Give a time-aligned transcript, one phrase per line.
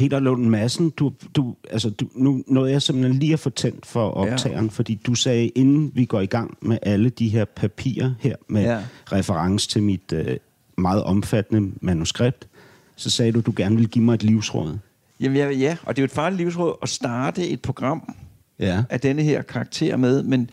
[0.00, 3.86] Peter Lund Madsen, du, du, altså, du, nu nåede jeg simpelthen lige at få tændt
[3.86, 4.70] for optageren, ja.
[4.70, 8.62] fordi du sagde, inden vi går i gang med alle de her papirer her, med
[8.62, 8.78] ja.
[9.12, 10.36] reference til mit øh,
[10.78, 12.48] meget omfattende manuskript,
[12.96, 14.78] så sagde du, du gerne ville give mig et livsråd.
[15.20, 18.14] Jamen ja, ja, og det er jo et farligt livsråd at starte et program
[18.58, 18.82] Ja.
[18.90, 20.50] af denne her karakter med, men,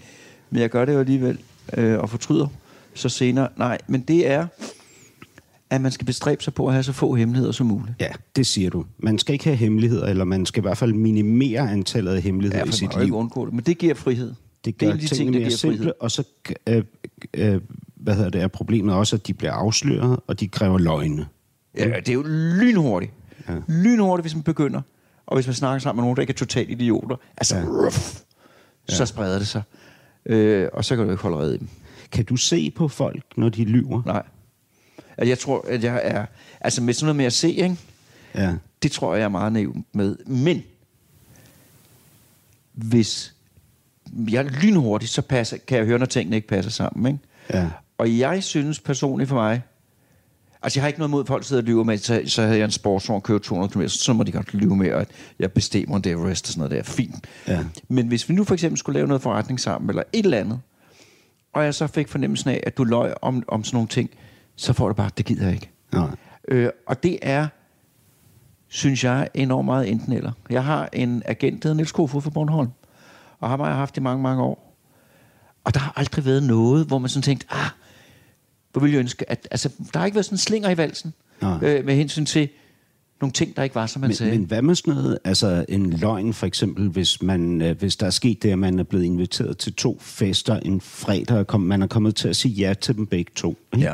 [0.50, 1.38] men jeg gør det jo alligevel
[1.78, 2.48] øh, og fortryder
[2.94, 3.48] så senere.
[3.58, 4.48] Nej, men det er,
[5.70, 7.96] at man skal bestræbe sig på at have så få hemmeligheder som muligt.
[8.00, 8.86] Ja, det siger du.
[9.00, 12.60] Man skal ikke have hemmeligheder, eller man skal i hvert fald minimere antallet af hemmeligheder
[12.66, 13.16] Ja, i sit liv.
[13.16, 14.28] undgå det, men det giver frihed.
[14.28, 15.94] Det det er gør af de tingene ting, der mere giver simple, frihed.
[16.00, 16.24] og så
[16.68, 16.84] øh,
[17.34, 17.62] øh,
[17.96, 21.26] hvad hedder det, er problemet også, at de bliver afsløret, og de kræver løgne.
[21.78, 22.24] Ja, det er jo
[22.62, 23.12] lynhurtigt.
[23.50, 23.54] Ja.
[23.68, 24.82] Lynhurtigt, hvis man begynder.
[25.26, 27.16] Og hvis man snakker sammen med nogen, der ikke er totalt idioter.
[27.38, 27.64] Altså, ja.
[27.66, 28.20] ruff,
[28.90, 29.62] så spreder det sig.
[30.26, 31.68] Øh, og så kan du ikke holde red i dem.
[32.12, 34.02] Kan du se på folk, når de lyver?
[34.06, 34.24] Nej.
[35.18, 36.26] Altså, Jeg tror, at jeg er...
[36.62, 37.78] Altså, med sådan noget med at se, ikke?
[38.36, 38.54] Ja.
[38.84, 40.16] Det tror jeg, jeg er meget naiv med.
[40.26, 40.64] Men
[42.74, 43.34] hvis
[44.30, 47.06] jeg er lynhurtigt, så passer, kan jeg høre, når tingene ikke passer sammen.
[47.14, 47.60] Ikke?
[47.60, 47.70] Ja.
[47.98, 49.62] Og jeg synes personligt for mig,
[50.62, 52.58] altså jeg har ikke noget mod, at folk sidder og lyver med, så, så havde
[52.58, 55.08] jeg en sportsvogn kørt 200 km, så må de godt lyve med, at
[55.40, 56.92] jeg bestemmer en Everest og sådan noget der.
[56.92, 57.28] Fint.
[57.48, 57.64] Ja.
[57.88, 60.60] Men hvis vi nu for eksempel skulle lave noget forretning sammen, eller et eller andet,
[61.54, 64.10] og jeg så fik fornemmelsen af, at du løj om, om sådan nogle ting,
[64.58, 65.70] så får du bare, det gider jeg ikke.
[65.94, 66.10] Nej.
[66.48, 67.48] Øh, og det er,
[68.68, 70.32] synes jeg, enormt meget enten eller.
[70.50, 72.70] Jeg har en agent, der hedder Niels Kofod fra Bornholm,
[73.40, 74.78] og ham har jeg haft i mange, mange år.
[75.64, 77.70] Og der har aldrig været noget, hvor man sådan tænkt, ah,
[78.72, 81.60] hvor ville jeg ønske, at, altså, der har ikke været sådan slinger i valsen, Nej.
[81.62, 82.50] øh, med hensyn til
[83.22, 84.32] nogle ting, der ikke var, som man sagde.
[84.32, 87.96] Men, men hvad med sådan noget, altså en løgn for eksempel, hvis, man, øh, hvis
[87.96, 91.48] der er sket det, at man er blevet inviteret til to fester en fredag, og
[91.48, 93.58] kom, man er kommet til at sige ja til dem begge to.
[93.74, 93.86] ikke?
[93.86, 93.94] Ja.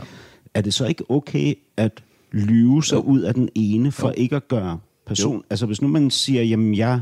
[0.54, 3.02] Er det så ikke okay at lyve sig Jo.
[3.02, 4.14] ud af den ene, for Jo.
[4.18, 5.44] ikke at gøre person...
[5.50, 7.00] Altså hvis nu man siger, jamen jeg,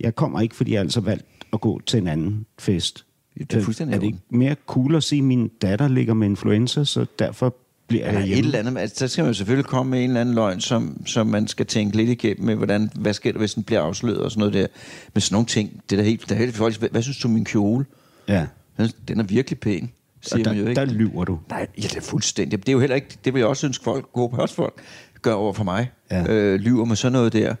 [0.00, 3.04] jeg kommer ikke, fordi jeg altså valgt at gå til en anden fest.
[3.38, 6.26] Det er fuldstændig er det ikke mere cool at sige, at min datter ligger med
[6.28, 7.56] influenza, så derfor
[7.88, 8.44] bliver jeg et hjemme?
[8.44, 11.06] eller andet, altså, der skal man jo selvfølgelig komme med en eller anden løgn, som,
[11.06, 14.18] som man skal tænke lidt igennem med, hvordan, hvad sker der, hvis den bliver afsløret
[14.18, 14.66] og sådan noget der.
[15.14, 17.28] Men sådan nogle ting, det er da helt, det er helt hvad, hvad synes du
[17.28, 17.84] om min kjole?
[18.28, 18.46] Ja.
[19.08, 20.80] Den er virkelig pæn, siger der, man jo ikke.
[20.80, 21.38] der lyver du.
[21.50, 22.60] Nej, ja, det er fuldstændig.
[22.60, 24.82] Det er jo heller ikke, det vil jeg også ønske folk, gode postfolk,
[25.22, 25.90] gør over for mig.
[26.10, 26.32] Ja.
[26.32, 27.54] Øh, lyver med sådan noget der.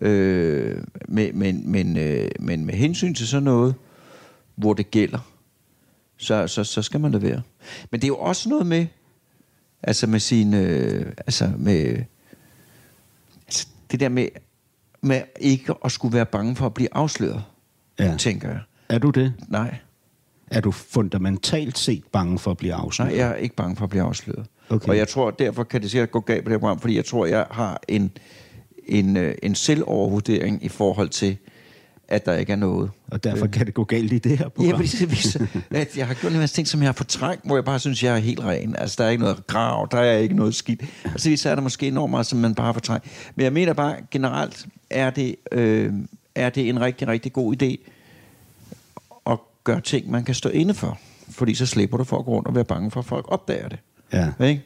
[0.00, 3.74] Øh, men, men, men, øh, men med hensyn til sådan noget,
[4.56, 5.18] hvor det gælder,
[6.16, 7.42] så, så, så skal man da være.
[7.90, 8.86] Men det er jo også noget med,
[9.82, 12.02] altså med sin, øh, altså med,
[13.46, 14.28] altså det der med,
[15.00, 17.42] med ikke at skulle være bange for at blive afsløret,
[17.98, 18.16] Ja.
[18.18, 18.60] tænker jeg.
[18.88, 19.32] Er du det?
[19.48, 19.76] Nej,
[20.50, 23.12] Er du fundamentalt set bange for at blive afsløret?
[23.12, 24.46] Nej, jeg er ikke bange for at blive afsløret.
[24.70, 24.88] Okay.
[24.88, 27.04] Og jeg tror, derfor kan det sikkert gå galt på det her program, fordi jeg
[27.04, 28.10] tror, jeg har en,
[28.86, 31.36] en, øh, en selvovervurdering i forhold til,
[32.08, 32.90] at der ikke er noget.
[33.10, 34.70] Og derfor kan det gå galt i det her program?
[34.70, 37.46] Ja, fordi det viser, at jeg har gjort en masse ting, som jeg har fortrængt,
[37.46, 38.76] hvor jeg bare synes, jeg er helt ren.
[38.76, 40.82] Altså, der er ikke noget grav, der er ikke noget skidt.
[41.14, 43.06] Og så er der måske enormt meget, som man bare har fortrængt.
[43.36, 45.92] Men jeg mener bare, generelt er det, øh,
[46.34, 47.90] er det en rigtig, rigtig god idé
[49.60, 50.98] at gøre ting, man kan stå inde for.
[51.30, 53.68] Fordi så slipper du for at gå rundt og være bange for, at folk opdager
[53.68, 53.78] det.
[54.12, 54.44] Ja.
[54.44, 54.62] Ikke?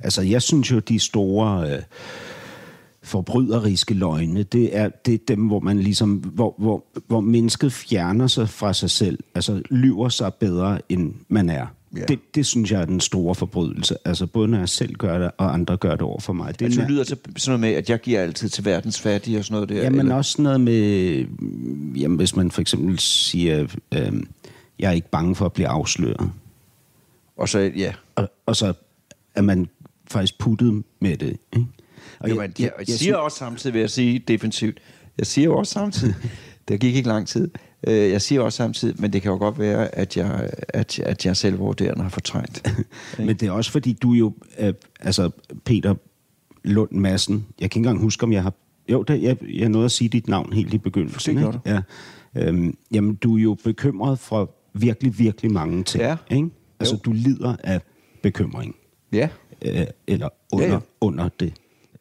[0.00, 1.82] Altså, jeg synes jo, de store øh,
[3.02, 8.26] forbryderiske løgne, det er, det er dem, hvor man ligesom, hvor, hvor, hvor mennesket fjerner
[8.26, 11.66] sig fra sig selv, altså lyver sig bedre, end man er.
[11.96, 12.04] Ja.
[12.08, 13.96] Det, det synes jeg er den store forbrydelse.
[14.04, 16.58] Altså både når jeg selv gør det, og andre gør det over for mig.
[16.58, 19.44] Det Altså, lyder til sådan noget med, at jeg giver altid til verdens fattige og
[19.44, 19.82] sådan noget der.
[19.82, 20.14] Jamen eller?
[20.14, 21.24] også noget med,
[21.96, 24.12] jamen, hvis man for eksempel siger, øh,
[24.78, 26.30] jeg er ikke bange for at blive afsløret.
[27.36, 27.92] Og så, ja.
[28.14, 28.72] Og, og så
[29.34, 29.68] er man
[30.10, 31.28] faktisk puttet med det.
[31.28, 31.38] Ikke?
[31.52, 31.66] Og
[32.20, 34.78] Og jeg, jeg, jeg, jeg siger også samtidig, vil jeg sige defensivt,
[35.18, 36.14] jeg siger også samtidig,
[36.68, 37.50] der gik ikke lang tid,
[37.86, 41.26] øh, jeg siger også samtidig, men det kan jo godt være, at jeg, at, at
[41.26, 42.66] jeg selv vurderende har fortrængt.
[43.18, 45.30] Men det er også fordi, du jo, øh, altså
[45.64, 45.94] Peter
[46.64, 48.52] Lund Madsen, jeg kan ikke engang huske, om jeg har,
[48.88, 51.34] jo, det, jeg, jeg nåede at sige dit navn helt i begyndelsen.
[51.36, 51.60] Det gjorde?
[51.66, 51.80] Ja.
[52.36, 56.02] Øhm, jamen, du er jo bekymret for virkelig, virkelig mange ting.
[56.02, 56.16] Ja.
[56.30, 56.48] Ikke?
[56.80, 57.00] Altså, Jo.
[57.04, 57.80] du lider af
[58.22, 58.74] bekymring.
[59.12, 59.28] ja,
[59.64, 60.78] Øh, eller under, Ja, ja.
[61.00, 61.52] under det.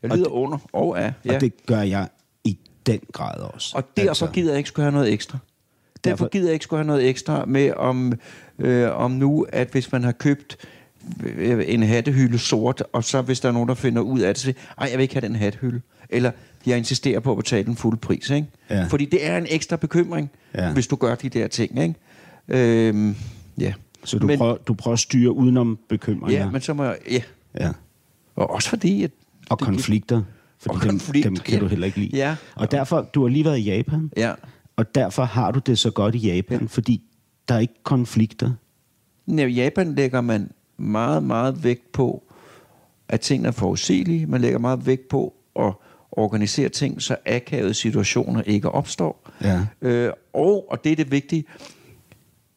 [0.04, 1.14] jeg Og lider under og af.
[1.26, 1.36] Ja.
[1.36, 2.08] Og det gør jeg
[2.44, 3.74] i den grad også.
[3.78, 4.28] Og derfor altså.
[4.28, 5.38] gider jeg ikke skulle have noget ekstra.
[6.04, 8.14] Derfor gider jeg ikke skulle have noget ekstra med om,
[8.60, 10.58] øh, om nu, at hvis man har købt
[11.24, 14.44] øh, en hattehylde sort, og så hvis der er nogen, der finder ud af det,
[14.44, 15.82] så ej, jeg vil ikke have den hattehylde.
[16.10, 16.32] Eller
[16.66, 18.30] jeg insisterer på at betale den fulde pris.
[18.30, 18.48] Ikke?
[18.70, 18.84] Ja.
[18.84, 20.74] Fordi det er en ekstra bekymring, Ja.
[20.74, 21.82] hvis du gør de der ting.
[21.82, 21.96] Ikke?
[22.48, 23.16] Øhm,
[23.60, 23.74] ja.
[24.04, 26.44] Så du, men, prøver, du prøver at styre udenom bekymringer.
[26.44, 26.98] Ja, men så må jeg...
[27.12, 27.22] Ja.
[27.60, 27.70] ja.
[28.36, 29.04] Og også fordi...
[29.04, 29.12] At
[29.50, 30.22] Og konflikter.
[30.60, 31.60] Fordi Og dem, konflikter, dem kan ja.
[31.60, 32.18] du heller ikke lide.
[32.18, 32.36] Ja.
[32.56, 34.34] Og derfor, du har lige været i Japan, Ja.
[34.78, 36.66] Og derfor har du det så godt i Japan, Ja.
[36.66, 37.02] fordi
[37.48, 38.52] der er ikke konflikter.
[39.28, 42.24] I Japan lægger man meget, meget vægt på,
[43.10, 44.26] at tingene er forudsigelige.
[44.26, 45.74] Man lægger meget vægt på at
[46.12, 49.30] organisere ting, så akavede situationer ikke opstår.
[49.44, 49.66] Ja.
[49.82, 51.46] Øh, og, og det er det vigtige,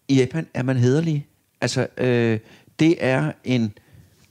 [0.08, 1.26] i Japan er man hederlig.
[1.60, 2.38] Altså, øh,
[2.78, 3.72] det er en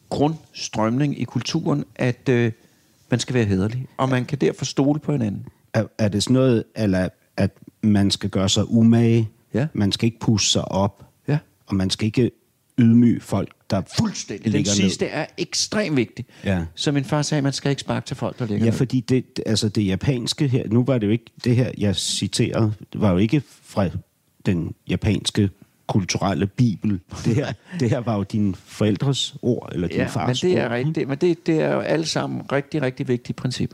[0.09, 2.51] grundstrømning i kulturen, at øh,
[3.12, 3.88] man skal være hederlig.
[3.97, 5.47] Og man kan derfor stole på hinanden.
[5.74, 7.51] Er, er det sådan noget, eller at
[7.81, 9.68] man skal gøre sig umage, Ja.
[9.74, 11.38] man skal ikke pusse sig op, Ja.
[11.68, 12.31] og man skal ikke
[12.80, 14.46] ydmyge folk, der Fuldstændig.
[14.46, 15.12] Den ligger sidste ned.
[15.14, 16.26] er ekstremt vigtig.
[16.46, 16.66] Ja.
[16.76, 18.78] Som min far sagde, man skal ikke sparke til folk, der ligger Ja, ned.
[18.78, 21.96] fordi det, det- altså det japanske her, nu var det jo ikke, det her, jeg
[21.96, 23.90] citerede, det var jo ikke fra
[24.46, 25.50] den japanske
[25.88, 27.00] kulturelle bibel.
[27.25, 30.60] Det her, det her var jo dine forældres ord, eller din Ja, fars men det
[30.60, 30.72] er ord.
[30.72, 31.08] rigtigt.
[31.10, 33.74] Men det, det er jo alle sammen rigtig, rigtig vigtige princip.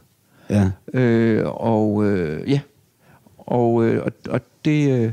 [0.49, 0.71] Ja.
[0.93, 2.59] Øh, og øh, ja,
[3.45, 4.89] og, øh, og, og det...
[4.89, 5.11] Øh,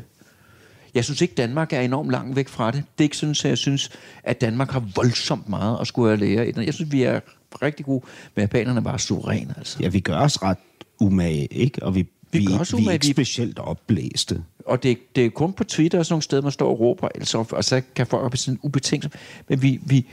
[0.95, 2.85] jeg synes ikke, Danmark er enormt langt væk fra det.
[2.99, 3.91] Det er ikke sådan, at jeg synes,
[4.25, 6.53] at Danmark har voldsomt meget at skulle lære.
[6.57, 7.21] Jeg synes, vi er
[7.63, 9.55] rigtig gode, men japanerne er bare suveræne.
[9.57, 9.79] Altså.
[9.81, 10.59] ja, vi gør os ret
[11.01, 11.83] umage, ikke?
[11.83, 14.43] Og vi, Vi vi, gør vi, er ikke specielt opblæste.
[14.67, 17.09] Og det, det er kun på Twitter og sådan nogle steder, man står og råber,
[17.15, 19.09] altså, og så kan folk blive sådan ubetænkt.
[19.49, 20.07] Men vi, vi,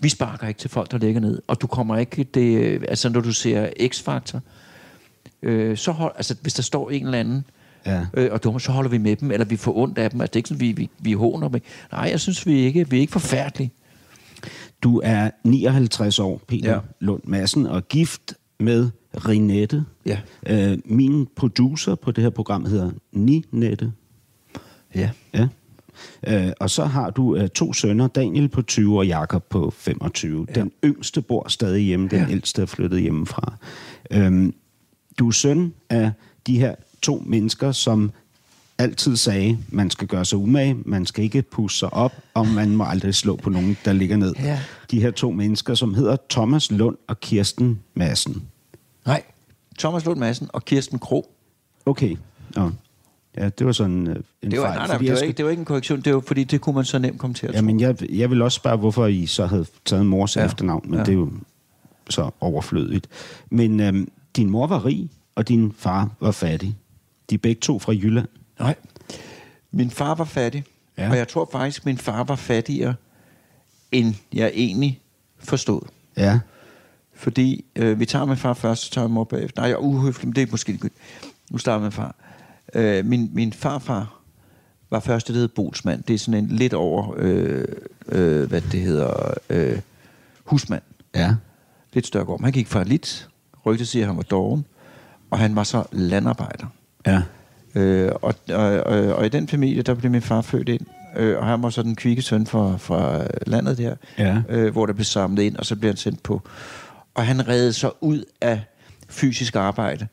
[0.00, 1.42] vi sparker ikke til folk, der ligger ned.
[1.46, 2.24] Og du kommer ikke...
[2.24, 4.38] Det, altså, når du ser X-Factor,
[5.42, 7.44] øh, så hold, altså, hvis der står en eller anden,
[7.86, 8.06] Ja.
[8.14, 10.20] øh, og du, så holder vi med dem, eller vi får ondt af dem.
[10.20, 11.60] Altså, det er ikke sådan, vi, vi, vi håner dem.
[11.92, 13.70] Nej, jeg synes, vi ikke, vi er ikke forfærdelige.
[14.82, 16.78] Du er 59 år, Peter Ja.
[17.00, 18.90] Lund Madsen, og gift med
[19.28, 19.84] Rinette.
[20.06, 20.18] Ja.
[20.46, 23.92] Øh, min producer på det her program hedder Ninette.
[24.94, 25.10] Ja.
[25.34, 25.48] Ja.
[26.26, 30.46] Øh, og så har du øh, to sønner, Daniel på 20 og Jakob på 25.
[30.48, 30.60] Ja.
[30.60, 32.30] Den yngste bor stadig hjemme, den ja.
[32.30, 33.54] ældste er flyttet hjemmefra.
[34.10, 34.54] Øhm,
[35.18, 36.12] du er søn af
[36.46, 38.12] de her to mennesker, som
[38.78, 42.76] altid sagde, man skal gøre sig umage, man skal ikke pusse sig op, og man
[42.76, 44.34] må aldrig slå på nogen, der ligger ned.
[44.38, 44.60] Ja.
[44.90, 48.42] De her to mennesker, som hedder Thomas Lund og Kirsten Madsen.
[49.06, 49.22] Nej.
[49.78, 51.30] Thomas Lund Madsen og Kirsten Kro.
[51.86, 52.16] Okay.
[52.56, 52.70] Nå.
[53.36, 54.78] Ja, det var sådan øh, en Det var, fejl.
[54.78, 56.60] nej, nej, det, var skal- ikke, det var ikke en korrektion, det var fordi, det
[56.60, 57.56] kunne man så nemt komme til at tro.
[57.56, 60.40] Jamen, jeg, jeg vil også spørge, hvorfor I så havde taget mors Ja.
[60.40, 60.46] ja.
[60.46, 60.98] efternavn, men Ja.
[60.98, 61.04] ja.
[61.04, 61.30] det er jo
[62.10, 63.06] så overflødigt.
[63.50, 64.08] Men øhm,
[64.38, 66.76] din mor var rig, og din far var fattig.
[67.30, 68.28] De er begge to fra Jylland.
[68.58, 68.74] Nej.
[69.70, 70.64] Min far var fattig,
[70.98, 71.10] ja.
[71.10, 72.94] Og jeg tror faktisk, min far var fattigere,
[73.92, 75.00] end jeg egentlig
[75.38, 75.80] forstod.
[76.16, 76.40] Ja.
[77.14, 79.62] Fordi øh, vi tager min far først, så tager jeg mor bagefter.
[79.62, 80.90] Nej, jeg er uhøflig, men det er måske ikke
[81.50, 82.14] Nu starter med far.
[82.74, 84.20] Øh, min, min farfar
[84.90, 86.02] var første, det hed Bolsmand.
[86.02, 87.64] Det er sådan en lidt over, øh,
[88.08, 89.78] øh, hvad det hedder, øh,
[90.44, 90.82] husmand.
[91.14, 91.34] Ja.
[91.92, 92.42] Lidt større gård.
[92.42, 93.28] Han gik fra lidt.
[93.66, 94.64] Rygtet siger, at han var doven.
[95.30, 96.66] Og han var så landarbejder.
[97.06, 97.22] Ja.
[97.74, 100.80] Øh, og, og, og, og i den familie, der blev min far født ind.
[101.16, 104.42] Øh, og han var så den kvikke søn fra, fra landet der, Ja.
[104.48, 106.42] øh, hvor der blev samlet ind, og så blev han sendt på.
[107.14, 108.60] Og han redde sig ud af
[109.08, 110.06] fysisk arbejde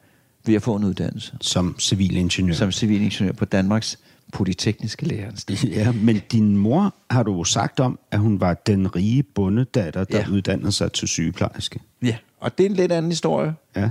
[0.45, 2.53] ved at få en uddannelse Som civilingeniør.
[2.55, 3.99] som civilingeniør på Danmarks
[4.33, 5.63] Polytekniske Læreranstalt.
[5.75, 10.03] Ja, men din mor har du jo sagt om, at hun var den rige bondedatter,
[10.03, 10.29] der ja.
[10.31, 11.79] uddannede sig til sygeplejerske.
[12.01, 13.53] Ja, og det er en lidt anden historie.
[13.75, 13.89] Ja.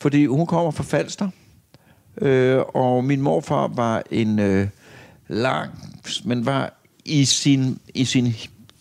[0.00, 1.28] Fordi hun kommer fra Falster,
[2.20, 4.68] øh, og min morfar var en øh,
[5.28, 5.70] lang,
[6.24, 8.34] men var i sin, i sin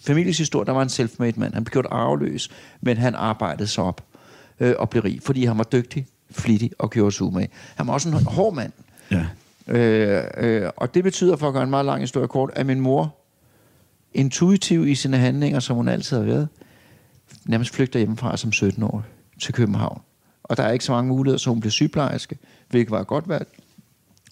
[0.05, 1.53] families historie, der var en self-made mand.
[1.53, 2.49] Han blev gjort arveløs,
[2.81, 4.03] men han arbejdede sig op
[4.59, 7.49] øh, og blev rig, fordi han var dygtig, flittig og gjorde sig umage.
[7.75, 8.71] Han var også en hård mand.
[9.11, 9.25] Ja.
[9.67, 12.79] Øh, øh, og det betyder, for at gøre en meget lang historie kort, at min
[12.79, 13.15] mor,
[14.13, 16.47] intuitiv i sine handlinger, som hun altid har været,
[17.45, 19.03] nærmest flygter hjemmefra som 17 år
[19.39, 20.01] til København.
[20.43, 22.37] Og der er ikke så mange muligheder, så hun bliver sygeplejerske,
[22.69, 23.47] hvilket var et godt valg.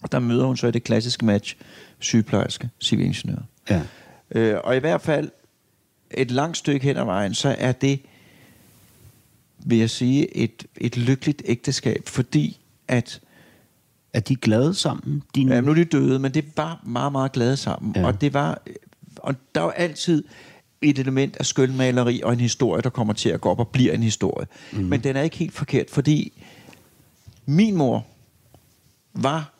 [0.02, 1.56] Og der møder hun så i det klassiske match
[1.98, 3.38] sygeplejerske, civilingeniør.
[3.70, 3.82] Ja.
[4.30, 5.30] Øh, og i hvert fald
[6.10, 8.00] et langt stykke hen ad vejen, så er det,
[9.58, 13.20] vil jeg sige, et, et lykkeligt ægteskab, fordi at
[14.12, 15.22] Er de glade sammen?
[15.34, 15.54] Dine...
[15.54, 17.92] Ja, nu er de døde, men det var meget, meget glade sammen.
[17.96, 18.06] Ja.
[18.06, 18.62] Og det var...
[19.16, 20.24] Og der var altid
[20.82, 23.92] et element af skølmaleri og en historie, der kommer til at gå op og bliver
[23.92, 24.46] en historie.
[24.72, 24.78] Mm.
[24.78, 26.32] Men den er ikke helt forkert, fordi
[27.46, 28.06] min mor
[29.14, 29.52] var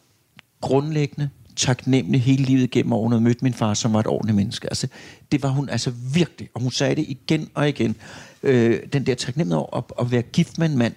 [0.61, 4.68] grundlæggende taknemmelig hele livet gennem årene og mødt min far, som var et ordentligt menneske.
[4.68, 4.88] Altså,
[5.32, 7.97] det var hun altså virkelig, og hun sagde det igen og igen.
[8.42, 10.94] Øh, den der taknemmelighed over at, at være gift med en mand,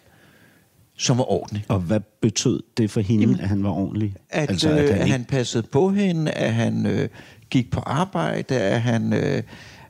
[0.98, 1.66] som var ordentlig.
[1.68, 4.16] Og hvad betød det for hende, Jamen, at han var ordentlig?
[4.30, 7.10] At, altså, at, han, øh, at han passede på hende, at han øh,
[7.50, 9.44] gik på arbejde, at han, øh,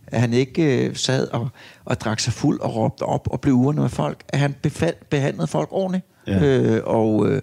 [0.08, 1.50] at han ikke øh, sad og,
[1.86, 4.24] og drak sig fuld og råbte op og blev uren med folk.
[4.30, 6.06] At han befald, behandlede folk ordentligt.
[6.28, 6.44] Ja.
[6.44, 7.42] Øh, og, øh,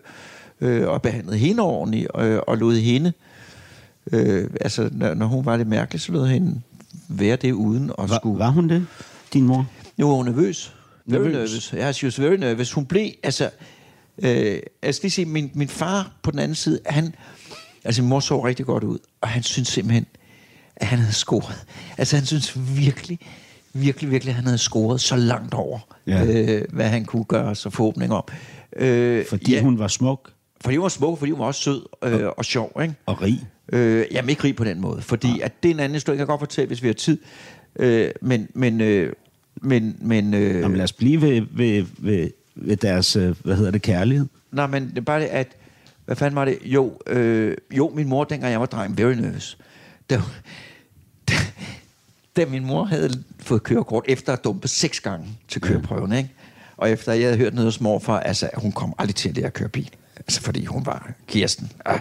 [0.60, 3.12] øh, og behandlede hende ordentligt øh, og lod hende...
[4.12, 6.60] Øh, altså, når, når hun var lidt mærkelig, så lod hende
[7.08, 8.38] være det uden at var, skulle...
[8.38, 8.86] Var hun det,
[9.32, 9.66] din mor?
[9.98, 10.74] Jo, hun var nervøs.
[11.06, 11.32] Very nervøs.
[11.32, 11.72] nervous.
[11.72, 12.72] Ja, she was very nervous.
[12.72, 13.50] Hun blev, altså...
[14.22, 17.14] Øh, jeg skal lige sige, min, min far på den anden side, han...
[17.84, 20.06] Altså, min mor så rigtig godt ud, og han synes simpelthen,
[20.76, 21.66] at han havde scoret.
[21.98, 23.18] Altså, han synes virkelig,
[23.72, 26.24] virkelig, virkelig, at han havde scoret så langt over, ja.
[26.24, 28.24] øh, hvad han kunne gøre sig forhåbning om.
[28.76, 30.30] Øh, fordi ja, hun var smuk?
[30.60, 32.80] Fordi hun var smuk, fordi hun var også sød øh, og, og sjov.
[32.82, 32.94] Ikke?
[33.06, 33.46] Og rig?
[33.72, 35.44] Øh, jamen, ikke rig på den måde, fordi ja.
[35.44, 37.18] at det er en anden historie, jeg kan godt fortælle, hvis vi har tid.
[37.78, 39.12] Øh, men, men, øh,
[39.62, 43.70] men, men, øh, Jamen, lad os blive ved, ved, ved, ved deres, øh, hvad hedder
[43.70, 44.26] det, kærlighed.
[44.52, 45.48] Nej, men det er bare det, at,
[46.04, 46.58] hvad fanden var det?
[46.64, 49.58] Jo, øh, jo min mor, dengang jeg var dreng, very nervous.
[50.10, 50.20] Da,
[51.28, 51.34] da,
[52.36, 56.30] da min mor havde fået kørekort, efter at dumpe seks gange til køreprøven, ikke?
[56.76, 59.46] og efter jeg havde hørt noget hos morfar, altså, hun kom aldrig til at lære
[59.46, 59.90] at køre bil.
[60.16, 61.72] Altså, fordi hun var Kirsten.
[61.84, 62.00] Ah.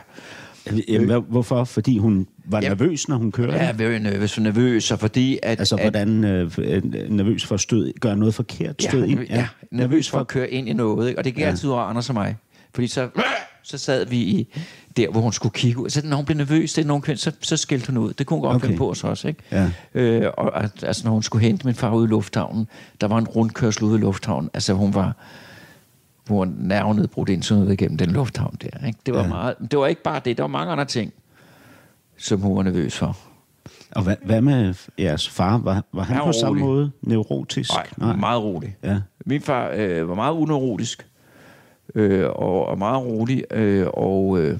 [0.87, 1.63] Jamen, hvorfor?
[1.63, 3.53] Fordi hun var ja, nervøs, når hun kørte?
[3.53, 5.59] Ja, very nervøs nervøs, og fordi at...
[5.59, 6.51] Altså, hvordan øh,
[7.09, 8.83] nervøs for at stød, gøre noget forkert?
[8.83, 9.19] Stød ja, ind?
[9.19, 11.19] Ja, ja, nervøs for at køre ind i noget, ikke?
[11.19, 11.47] og det gik ja.
[11.47, 12.35] altid over Anders og mig.
[12.73, 13.09] Fordi så,
[13.63, 14.47] så sad vi i,
[14.97, 15.89] der, hvor hun skulle kigge ud.
[15.89, 18.13] Så når hun blev nervøs, det er nogen så, så skældte hun ud.
[18.13, 18.65] Det kunne hun godt okay.
[18.65, 19.27] finde på os også.
[19.27, 19.43] Ikke?
[19.51, 19.69] Ja.
[19.93, 22.67] Øh, og altså, når hun skulle hente min far ud i lufthavnen,
[23.01, 24.49] der var en rundkørsel ude i lufthavnen.
[24.53, 25.15] Altså, hun var
[26.25, 28.87] hvor nervenedbrudt ind sådan noget igennem den lufthavn der.
[28.87, 28.99] Ikke?
[29.05, 29.27] Det, var ja.
[29.27, 31.13] meget, det var ikke bare det, der var mange andre ting,
[32.17, 33.17] som hun var nervøs for.
[33.91, 35.57] Og hvad, hvad med jeres far?
[35.57, 37.71] Var, var han, han på samme måde neurotisk?
[37.71, 38.75] Nej, Nej, meget rolig.
[38.83, 38.99] Ja.
[39.25, 41.07] Min far øh, var meget uneurotisk,
[41.95, 44.59] øh, og, og meget rolig, øh, og, øh,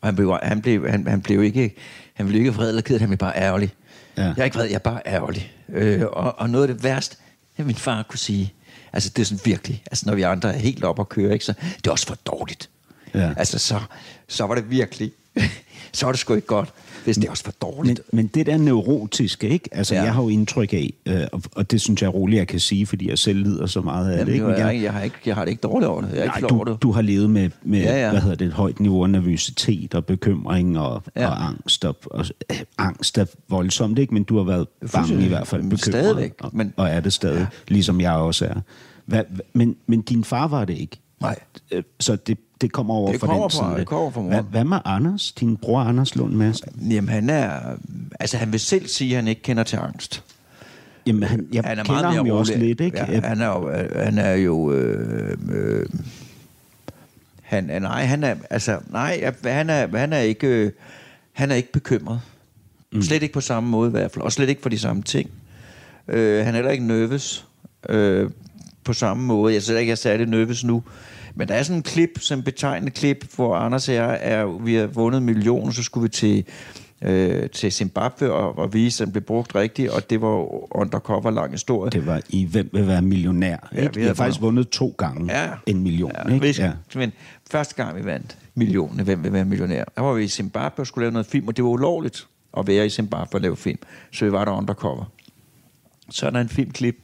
[0.00, 1.74] og han blev, han blev, han, han blev ikke,
[2.14, 3.70] han blev ikke vred eller ked, han blev bare ærgerlig.
[4.16, 4.22] Ja.
[4.22, 5.52] Jeg er ikke vred, jeg er bare ærgerlig.
[5.68, 7.16] Øh, og, og noget af det værste,
[7.58, 8.52] min far kunne sige,
[8.94, 11.44] Altså, det er sådan virkelig, altså når vi andre er helt op og køre, ikke,
[11.44, 12.70] så det er også for dårligt.
[13.14, 13.32] Ja.
[13.36, 13.80] Altså, så,
[14.28, 15.12] så var det virkelig,
[15.92, 16.72] så var det sgu ikke godt,
[17.04, 18.00] hvis det er også for dårligt.
[18.12, 19.68] Men, men det der neurotiske, ikke?
[19.72, 20.02] Altså, ja.
[20.02, 22.86] jeg har jo indtryk af, øh, og, det synes jeg er roligt, jeg kan sige,
[22.86, 24.34] fordi jeg selv lider så meget af Jamen, det.
[24.34, 24.46] Ikke?
[24.46, 26.16] Jeg, jeg, har ikke, jeg har det ikke dårligt over det.
[26.16, 26.82] Jeg nej, du, det.
[26.82, 28.10] du har levet med, med ja, ja.
[28.10, 31.26] hvad hedder det, et højt niveau af nervøsitet og bekymring og, ja.
[31.26, 31.84] og angst.
[31.84, 34.14] Og, og, øh, angst er voldsomt, ikke?
[34.14, 35.62] Men du har været bange i hvert fald.
[35.62, 36.32] Bekymret, stadigvæk.
[36.40, 37.46] Og, men, og er det stadig, ja.
[37.68, 38.60] ligesom jeg også er.
[39.06, 41.00] Hva, men, men din far var det ikke?
[41.24, 41.38] Nej.
[41.70, 43.74] Øh, så det, det kommer over det fra kommer den side?
[43.76, 44.28] Det kommer fra mor.
[44.28, 46.90] Hvad, hvad med Anders, din bror Anders Lund Madsen?
[46.90, 47.60] Jamen han er...
[48.20, 50.24] Altså han vil selv sige, at han ikke kender til angst.
[51.06, 52.98] Jamen han, jeg han er kender ham jo også lidt, ikke?
[52.98, 53.72] Ja, han er jo...
[54.04, 55.86] Han er jo øh, øh,
[57.42, 58.34] han, nej, han er...
[58.50, 60.46] Altså, nej, han er, han er ikke...
[60.46, 60.72] Øh,
[61.32, 62.20] han er ikke bekymret.
[62.92, 63.02] Mm.
[63.02, 64.24] Slet ikke på samme måde i hvert fald.
[64.24, 65.30] Og slet ikke for de samme ting.
[66.08, 67.46] Øh, han er heller ikke nervøs.
[67.88, 68.30] Øh,
[68.84, 69.54] på samme måde.
[69.54, 70.82] Jeg synes ikke, jeg er særlig nervøs nu.
[71.34, 74.74] Men der er sådan en klip, en betegnende klip, hvor Anders og jeg er, vi
[74.74, 76.44] har vundet millioner, så skulle vi til,
[77.02, 81.30] øh, til Zimbabwe og, og vise, at den blev brugt rigtigt, og det var undercover
[81.30, 81.90] lang historie.
[81.90, 83.68] Det var i Hvem vil være millionær?
[83.72, 83.94] Ja, ikke?
[83.94, 85.50] vi, vi har faktisk vundet to gange ja.
[85.66, 86.12] en million.
[86.14, 86.38] Ja, ikke?
[86.38, 86.72] Hvis, ja.
[86.94, 87.12] Men
[87.50, 90.86] første gang vi vandt millionen, Hvem vil være millionær, der var vi i Zimbabwe og
[90.86, 92.26] skulle lave noget film, og det var ulovligt
[92.56, 93.78] at være i Zimbabwe og lave film.
[94.12, 95.04] Så vi var der undercover.
[96.10, 96.96] Så er der en filmklip,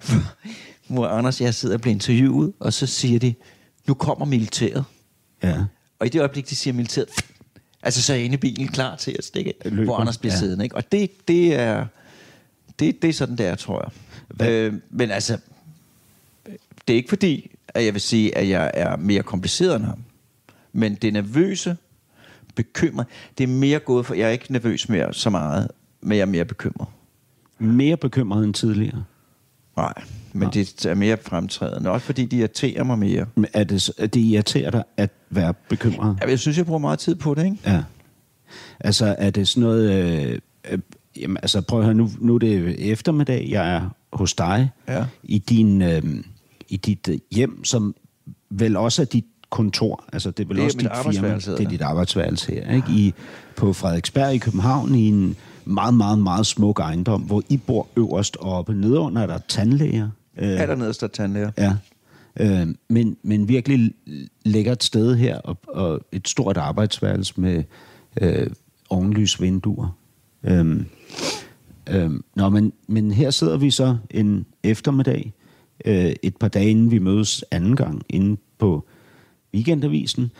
[0.88, 3.34] hvor Anders og jeg sidder og bliver interviewet, og så siger de,
[3.86, 4.84] nu kommer militæret.
[5.42, 5.64] Ja.
[5.98, 7.08] Og i det øjeblik, de siger militæret,
[7.82, 9.84] altså så er inde i bilen klar til at stikke, Løber.
[9.84, 10.38] hvor Anders bliver ja.
[10.38, 10.64] siddende.
[10.64, 10.76] Ikke?
[10.76, 11.86] Og det, det, er,
[12.78, 13.92] det, det er sådan, der, tror
[14.40, 14.50] jeg.
[14.50, 15.38] Øh, men altså,
[16.88, 20.04] det er ikke fordi, at jeg vil sige, at jeg er mere kompliceret end ham.
[20.72, 21.76] Men det nervøse,
[22.54, 23.06] bekymret,
[23.38, 25.70] det er mere gået for, jeg er ikke nervøs mere så meget,
[26.00, 26.88] men jeg er mere bekymret.
[27.58, 29.04] Mere bekymret end tidligere?
[29.80, 29.92] Nej,
[30.32, 30.50] men Nå.
[30.50, 31.90] det er mere fremtrædende.
[31.90, 33.26] Også fordi de irriterer mig mere.
[33.34, 36.18] Men er det, er det irriterer dig at være bekymret?
[36.22, 37.56] Ja, jeg synes, jeg bruger meget tid på det, ikke?
[37.66, 37.82] Ja.
[38.80, 39.92] Altså, er det sådan noget...
[39.92, 40.38] Øh,
[40.70, 40.78] øh,
[41.16, 45.04] jamen, altså, prøv at høre, nu, nu er det eftermiddag, jeg er hos dig, ja.
[45.22, 46.02] i, din, øh,
[46.68, 47.94] i dit øh, hjem, som
[48.50, 50.04] vel også er dit kontor.
[50.12, 51.34] Altså, det er vel det er også dit firma.
[51.34, 52.88] Det er dit arbejdsværelse her, ikke?
[52.90, 53.14] I,
[53.56, 58.36] på Frederiksberg i København, i en meget, meget, meget smuk ejendom, hvor I bor øverst
[58.40, 58.74] oppe.
[58.74, 60.08] Nedenunder er der tandlæger.
[60.38, 61.50] Øh, er der nederst der tandlæger?
[61.58, 61.76] Ja.
[62.40, 63.94] Øh, men, men virkelig
[64.44, 67.64] lækkert sted her, og, og et stort arbejdsværelse med
[68.20, 68.50] øh,
[68.90, 69.96] ovenlysvinduer.
[70.44, 70.80] Øh,
[71.90, 75.32] øh, nå, men, men her sidder vi så en eftermiddag,
[75.84, 78.86] øh, et par dage inden vi mødes anden gang, inde på
[79.54, 80.30] weekendavisen,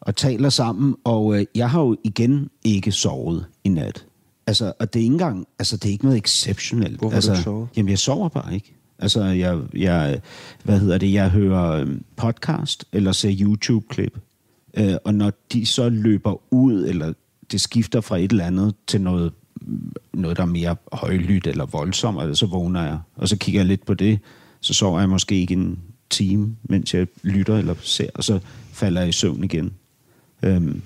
[0.00, 4.06] og taler sammen, og øh, jeg har jo igen ikke sovet i nat.
[4.50, 6.98] Altså, og det er ikke engang, altså, det er ikke noget exceptionelt.
[6.98, 7.68] Hvorfor altså, du sovet?
[7.76, 8.74] Jamen, jeg sover bare ikke.
[8.98, 10.20] Altså, jeg, jeg,
[10.64, 14.18] hvad hedder det, jeg hører øhm, podcast eller ser YouTube-klip.
[14.74, 17.12] Øh, og når de så løber ud, eller
[17.52, 19.32] det skifter fra et eller andet til noget,
[20.14, 22.98] noget der er mere højlydt eller voldsomt, så vågner jeg.
[23.16, 24.18] Og så kigger jeg lidt på det,
[24.60, 25.78] så sover jeg måske ikke en
[26.10, 28.38] time, mens jeg lytter eller ser, og så
[28.72, 29.72] falder jeg i søvn igen.
[30.42, 30.82] Øhm,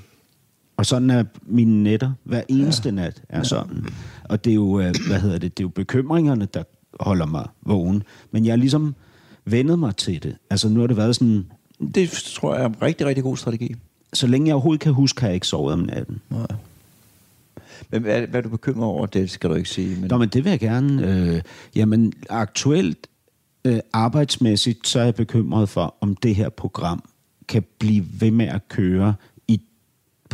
[0.76, 2.12] og sådan er mine nætter.
[2.24, 2.94] Hver eneste ja.
[2.94, 3.86] nat er sådan.
[4.24, 6.62] Og det er jo, øh, hvad hedder det, det er jo bekymringerne, der
[7.00, 8.02] holder mig vågen.
[8.30, 8.94] Men jeg har ligesom
[9.44, 10.36] vendet mig til det.
[10.50, 11.46] Altså nu har det været sådan...
[11.94, 13.74] Det tror jeg er en rigtig, rigtig god strategi.
[14.12, 16.20] Så længe jeg overhovedet kan huske, har jeg ikke sovet om natten.
[16.30, 16.46] Nej.
[17.90, 19.06] Men hvad, hvad er du bekymret over?
[19.06, 20.00] Det skal du ikke sige.
[20.00, 20.10] Men...
[20.10, 21.06] Nå, men det vil jeg gerne.
[21.06, 21.42] Øh,
[21.76, 23.06] jamen, aktuelt
[23.64, 27.02] øh, arbejdsmæssigt, så er jeg bekymret for, om det her program
[27.48, 29.14] kan blive ved med at køre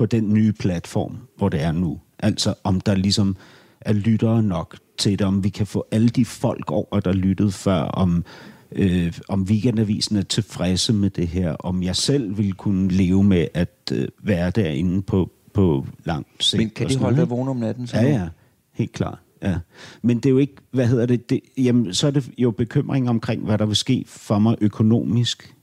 [0.00, 2.00] på den nye platform, hvor det er nu.
[2.18, 3.36] Altså, om der ligesom
[3.80, 7.52] er lyttere nok til det, om vi kan få alle de folk over, der lyttede
[7.52, 8.24] før, om,
[8.72, 13.46] øh, om weekendavisen er tilfredse med det her, om jeg selv vil kunne leve med
[13.54, 16.60] at øh, være derinde på, på lang sigt.
[16.60, 17.86] Men kan de holde dig vågen om natten?
[17.86, 18.28] Så Ja, ja.
[18.72, 19.18] Helt klart.
[19.42, 19.58] Ja.
[20.02, 23.08] Men det er jo ikke, hvad hedder det, det jamen, så er det jo bekymring
[23.08, 25.54] omkring, hvad der vil ske for mig økonomisk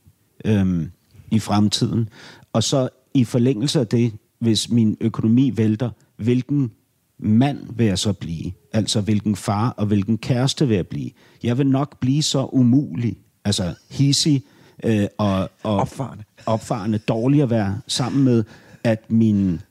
[0.45, 0.91] øhm,
[1.31, 2.09] i fremtiden.
[2.53, 6.71] Og så i forlængelse af det, hvis min økonomi vælter, hvilken
[7.19, 8.51] mand vil jeg så blive?
[8.73, 11.11] Altså hvilken far og hvilken kæreste vil jeg blive?
[11.43, 14.43] Jeg vil nok blive så umulig, altså hissig
[14.83, 16.23] øh, og, og Opfarende.
[16.45, 18.43] opfarende, dårlig at være sammen med,
[18.83, 19.61] at min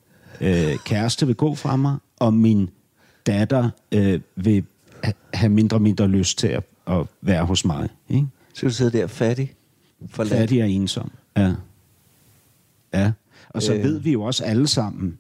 [0.41, 2.71] øh, kæreste vil gå fra mig, og min
[3.27, 4.65] datter øh, vil
[5.05, 7.89] ha- have mindre og mindre lyst til at, at være hos mig.
[8.09, 8.27] Ikke?
[8.55, 9.53] Så du sidde der fattig?
[10.11, 10.35] Forladt.
[10.35, 11.11] Fattig og ensom.
[11.37, 11.55] Ja.
[12.95, 13.13] Ja.
[13.49, 13.83] Og så Øh.
[13.85, 15.19] ved vi jo også alle sammen,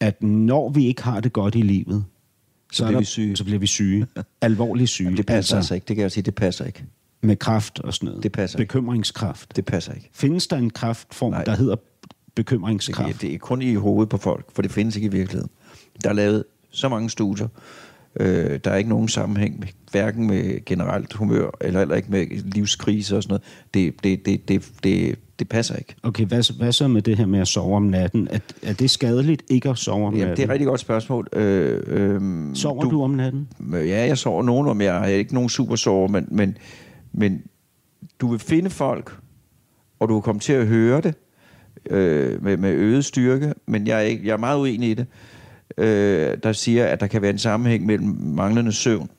[0.00, 2.04] at når vi ikke har det godt i livet,
[2.72, 3.36] så, er bliver der, vi syge.
[3.36, 4.06] så bliver vi syge.
[4.40, 5.04] Alvorligt syge.
[5.06, 5.74] Jamen, det passer altså.
[5.74, 5.84] ikke.
[5.88, 6.84] Det kan jeg sige, det passer ikke.
[7.22, 8.22] Med kraft og sådan noget.
[8.22, 8.68] Det passer ikke.
[8.68, 9.56] Bekymringskraft.
[9.56, 10.10] Det passer ikke.
[10.12, 11.44] Findes der en kraftform, Nej.
[11.44, 13.14] der hedder Det, bekymringskraft?
[13.14, 15.50] er- det er kun i hovedet på folk, for det findes ikke i virkeligheden.
[16.02, 17.48] Der er lavet så mange studier.
[18.20, 22.26] Øh, der er ikke nogen sammenhæng, med, hverken med generelt humør, eller heller ikke med
[22.44, 23.42] livskrise og sådan noget.
[23.74, 25.94] Det, det, det, det, det, det passer ikke.
[26.02, 28.28] Okay, hvad, hvad så med det her med at sove om natten?
[28.30, 30.20] Er, er det skadeligt ikke at sove om natten?
[30.20, 31.28] Jamen, det er et rigtig godt spørgsmål.
[31.32, 32.20] Øh, øh,
[32.54, 33.48] Sover du, du om natten?
[33.72, 34.80] Ja, jeg sover nogen om.
[34.80, 36.58] Jeg er ikke nogen super sover, men, men,
[37.12, 37.42] men
[38.20, 39.16] du vil finde folk,
[40.00, 41.14] og du vil komme til at høre det
[41.90, 45.06] øh, med, med øget styrke, men jeg er, ikke, jeg er meget uenig i det,
[45.78, 49.10] øh, der siger, at der kan være en sammenhæng mellem manglende søvn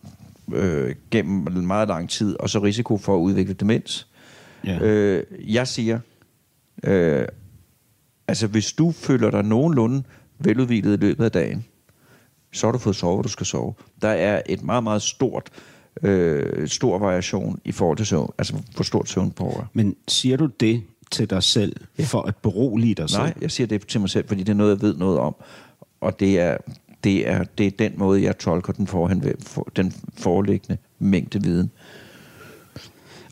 [0.54, 4.08] øh, gennem en meget lang tid, og så risiko for at udvikle demens.
[4.66, 4.80] Ja.
[4.80, 6.00] Øh, jeg siger,
[6.84, 7.26] øh,
[8.28, 10.04] altså hvis du føler dig nogenlunde
[10.40, 11.66] veludvilet i løbet af dagen,
[12.54, 13.74] så har du fået sovet, hvor du skal sove.
[14.02, 15.50] Der er et meget, meget stort,
[16.04, 19.68] øh, stor variation i forhold til søvn, altså hvor stort søvn pågår.
[19.74, 22.04] Men siger du det til dig selv, ja.
[22.04, 23.22] for at berolige dig selv?
[23.22, 25.36] Nej, jeg siger det til mig selv, fordi det er noget, jeg ved noget om.
[26.08, 26.58] Og det er,
[27.04, 31.72] det er, det er den måde, jeg tolker den, forhen, for, den foreliggende mængde viden.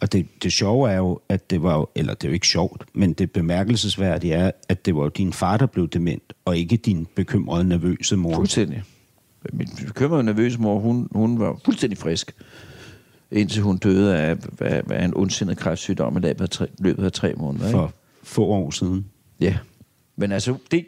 [0.01, 2.47] Og det, det sjove er jo, at det var jo, eller det er jo ikke
[2.47, 6.57] sjovt, men det bemærkelsesværdige er, at det var jo din far, der blev dement, og
[6.57, 8.35] ikke din bekymrede, nervøse mor.
[8.35, 8.83] Fuldstændig.
[9.53, 12.35] Min bekymrede nervøse mor, hun, hun var fuldstændig frisk,
[13.31, 17.11] indtil hun døde af, af, af en ondsindet kræftsygdom i løbet af tre, løbet af
[17.11, 17.67] tre måneder.
[17.67, 17.77] Ikke?
[17.77, 19.05] For få år siden.
[19.39, 19.57] Ja.
[20.15, 20.85] Men altså, det,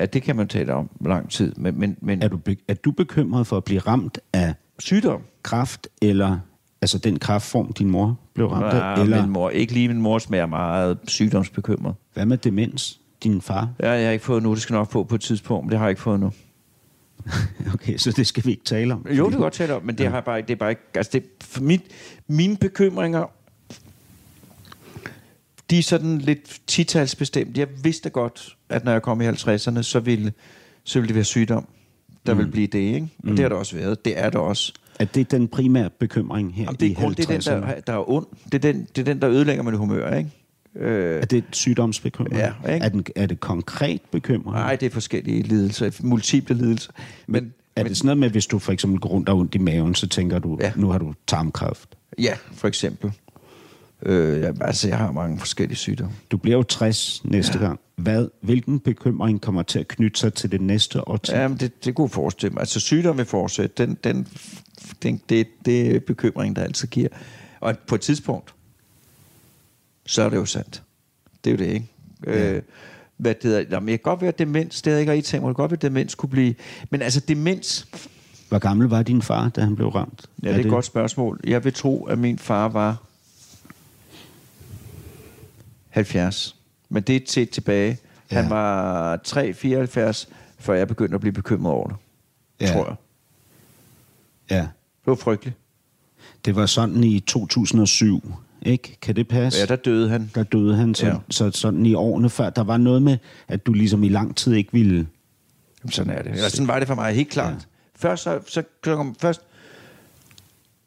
[0.00, 1.52] ja, det kan man tale om lang tid.
[1.56, 5.22] Men, men, men Er du, er du bekymret for at blive ramt af sygdom?
[5.42, 6.38] kraft, eller
[6.82, 8.96] altså den kraftform, din mor blev ramt af?
[8.96, 11.94] Ja, Eller min mor, ikke lige min mor smager meget sygdomsbekymret.
[12.14, 13.00] hvad med demens?
[13.24, 13.68] Din far?
[13.80, 15.78] Ja, jeg har ikke fået nu, det skal nok få på et tidspunkt, men det
[15.78, 16.32] har jeg ikke fået nu.
[17.74, 19.06] Okay, så det skal vi ikke tale om.
[19.10, 20.82] Jo, det kan godt tale om, men det, har jeg bare, det er bare ikke...
[20.94, 21.82] Altså, det, for mit,
[22.28, 23.24] mine bekymringer,
[25.70, 27.58] de er sådan lidt titalsbestemt.
[27.58, 30.32] Jeg vidste godt, at når jeg kom i 50'erne, så ville,
[30.84, 31.66] så ville det være sygdom,
[32.26, 32.38] der mm.
[32.38, 33.08] ville blive det, ikke?
[33.18, 33.36] Og mm.
[33.36, 34.04] det har det også været.
[34.04, 34.72] Det er det også.
[34.98, 37.66] Er det den primære bekymring her Jamen, det, i er grund, det er den, 50'erne?
[37.74, 38.26] der, der er ond.
[38.44, 40.30] Det er den, det er den der ødelægger mit humør, ikke?
[40.76, 42.36] Øh, Er det sygdomsbekymring?
[42.36, 42.84] Ja, ikke?
[42.84, 44.50] Er, den, er det konkret bekymring?
[44.56, 46.92] nej, det er forskellige lidelser, multiple lidelser.
[47.26, 49.58] Men, Er det sådan noget med, hvis du for eksempel går rundt og ondt i
[49.58, 50.72] maven, så tænker du, ja.
[50.76, 51.88] nu har du tarmkræft?
[52.18, 53.12] Ja, for eksempel.
[54.02, 56.14] Øh, altså, jeg har mange forskellige sygdomme.
[56.30, 57.64] Du bliver jo 60 næste ja.
[57.64, 57.80] gang.
[57.96, 61.18] Hvad, hvilken bekymring kommer til at knytte sig til det næste år?
[61.28, 62.60] Ja, det, det kunne forestille mig.
[62.60, 63.86] Altså, sygdom vil fortsætte.
[63.86, 64.28] Den, den,
[65.02, 67.08] den, det, det er bekymringen, der altid giver.
[67.60, 68.54] Og på et tidspunkt,
[70.06, 70.82] så er det jo sandt.
[71.44, 71.86] Det er jo det, ikke?
[72.26, 72.52] Ja.
[72.52, 72.62] Øh,
[73.16, 75.54] hvad det hedder, jamen, jeg kan godt være demens, det havde ikke rigtig tænkt mig,
[75.54, 76.54] godt være demens kunne blive,
[76.90, 77.88] men altså demens...
[78.48, 80.26] Hvor gammel var din far, da han blev ramt?
[80.42, 81.40] Ja, det er, det et godt spørgsmål.
[81.44, 83.07] Jeg vil tro, at min far var
[85.90, 86.56] 70.
[86.88, 87.98] Men det er til tilbage.
[88.30, 88.40] Ja.
[88.40, 91.96] Han var 3-74, før jeg begyndte at blive bekymret over det.
[92.60, 92.72] Ja.
[92.72, 92.96] Tror jeg.
[94.50, 94.60] Ja.
[94.60, 95.56] Det var frygteligt.
[96.44, 98.98] Det var sådan i 2007, ikke?
[99.02, 99.60] Kan det passe?
[99.60, 100.30] Ja, der døde han.
[100.34, 101.14] Der døde han, så, ja.
[101.30, 102.50] så sådan i årene før.
[102.50, 104.96] Der var noget med, at du ligesom i lang tid ikke ville...
[105.82, 106.32] Jamen, sådan er det.
[106.32, 107.52] Eller sådan var det for mig, helt klart.
[107.52, 107.58] Ja.
[107.96, 108.62] Først så, så
[109.20, 109.40] først,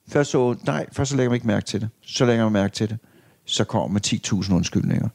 [0.08, 1.90] først så, nej, først så lægger man ikke mærke til det.
[2.02, 2.98] Så lægger man mærke til det.
[3.52, 5.10] Så kommer med 10.000 undskyldninger.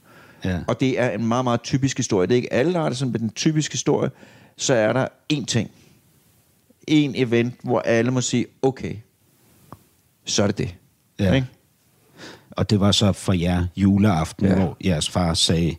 [0.45, 0.61] Ja.
[0.69, 2.27] Og det er en meget, meget typisk historie.
[2.27, 4.11] Det er ikke alle, der har det sådan, men den typiske historie,
[4.57, 5.71] så er der én ting.
[6.87, 8.97] En event, hvor alle må sige, okay,
[10.25, 10.75] så er det det.
[11.19, 11.35] Ja.
[11.35, 11.47] Ikke?
[12.51, 14.55] Og det var så for jer juleaften, ja.
[14.55, 15.77] hvor jeres far sagde,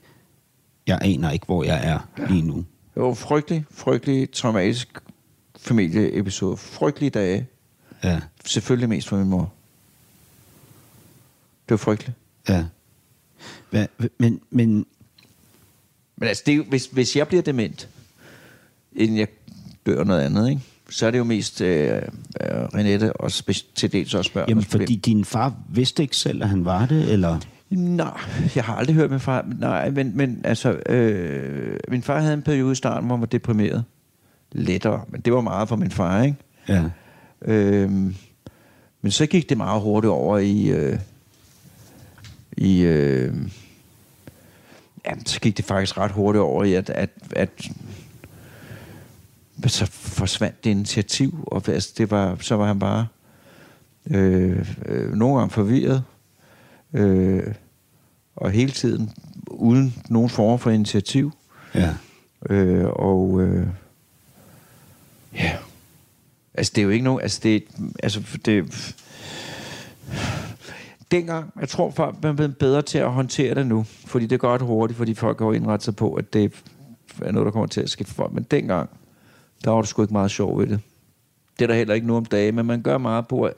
[0.88, 2.26] jeg aner ikke, hvor jeg er ja.
[2.26, 2.66] lige nu.
[2.96, 5.00] Det var frygtelig, frygtelig traumatisk
[5.58, 6.58] familieepisode.
[6.58, 7.48] Frygtelige dage.
[8.04, 8.20] Ja.
[8.46, 9.54] Selvfølgelig mest for min mor.
[11.70, 12.18] Det var frygteligt.
[12.50, 12.64] Ja.
[13.70, 14.86] Hva, men, men...
[16.20, 17.90] Men altså, det er jo, hvis, hvis jeg bliver dement,
[18.96, 19.28] inden jeg
[19.86, 20.62] dør noget andet, ikke?
[20.90, 22.02] så er det jo mest øh, øh,
[22.42, 23.32] Renette og
[23.76, 24.50] til dels også børn.
[24.50, 27.40] Jamen, fordi din far vidste ikke selv, at han var det, eller?
[27.70, 28.20] Nej,
[28.56, 29.46] jeg har aldrig hørt min far.
[29.60, 33.28] Nej, men, men altså, øh, min far havde en periode i starten, hvor han var
[33.28, 33.84] deprimeret.
[34.52, 36.38] Lettere, men det var meget for min far, ikke?
[36.70, 36.84] Ja.
[37.42, 37.92] Øh,
[39.02, 40.68] men så gik det meget hurtigt over i...
[40.68, 41.00] Øh,
[42.58, 43.34] i øh,
[45.06, 47.50] jamen, så gik det faktisk ret hurtigt over i, at, at, at
[49.68, 53.08] så forsvandt det initiativ, og altså, det var, så var han bare
[54.10, 56.04] øh, øh, nogle gange forvirret,
[56.94, 57.54] øh,
[58.36, 59.14] og hele tiden
[59.48, 61.32] uden nogen form for initiativ.
[61.76, 61.94] Ja.
[62.50, 63.68] Øh, og øh,
[65.34, 65.58] ja,
[66.54, 67.64] altså det er jo ikke nogen, altså det,
[68.04, 68.66] altså det,
[71.12, 74.54] dengang, jeg tror folk er blevet bedre til at håndtere det nu, fordi det går
[74.54, 76.54] ret hurtigt, fordi folk har indrettet sig på, at det
[77.22, 78.34] er noget, der kommer til at ske for folk.
[78.34, 78.90] Men dengang,
[79.66, 80.80] der var det sgu ikke meget sjov ved det.
[81.60, 83.54] Det er der heller ikke nu om dagen, men man gør meget på, at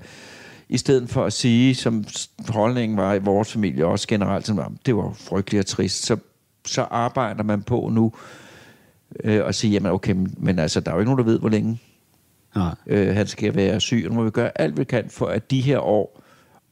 [0.70, 2.06] i stedet for at sige, som
[2.50, 6.18] holdningen var i vores familie, også generelt, som, det var frygteligt og trist, så,
[6.66, 8.14] så arbejder man på nu
[9.24, 11.40] øh, og sige, jamen okay, men, men altså, der er jo ikke nogen, der ved,
[11.40, 11.80] hvor længe
[12.56, 12.76] Nej.
[12.88, 15.52] Øh, han skal være syg, og nu må vi gøre alt, vi kan for, at
[15.52, 16.24] de her år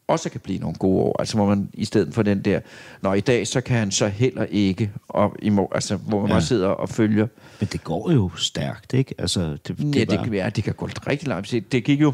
[0.07, 1.15] også kan blive nogle gode år.
[1.19, 2.59] Altså hvor man i stedet for den der,
[3.01, 6.27] når i dag, så kan han så heller ikke, og i morgen, altså hvor man
[6.27, 6.33] ja.
[6.33, 7.27] bare sidder og følger.
[7.59, 9.15] Men det går jo stærkt, ikke?
[9.17, 11.53] Altså, det, det ja, det, kan, ja, det kan gå rigtig langt.
[11.71, 12.13] Det gik jo,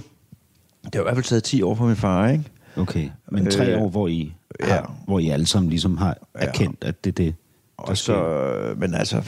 [0.83, 2.43] det har i hvert fald taget 10 år for min far, ikke?
[2.75, 4.81] Okay, men tre øh, år, hvor I, har, ja.
[5.05, 6.87] hvor I alle sammen ligesom har erkendt, ja.
[6.87, 7.35] at det er det,
[7.79, 9.23] der og så, Men altså,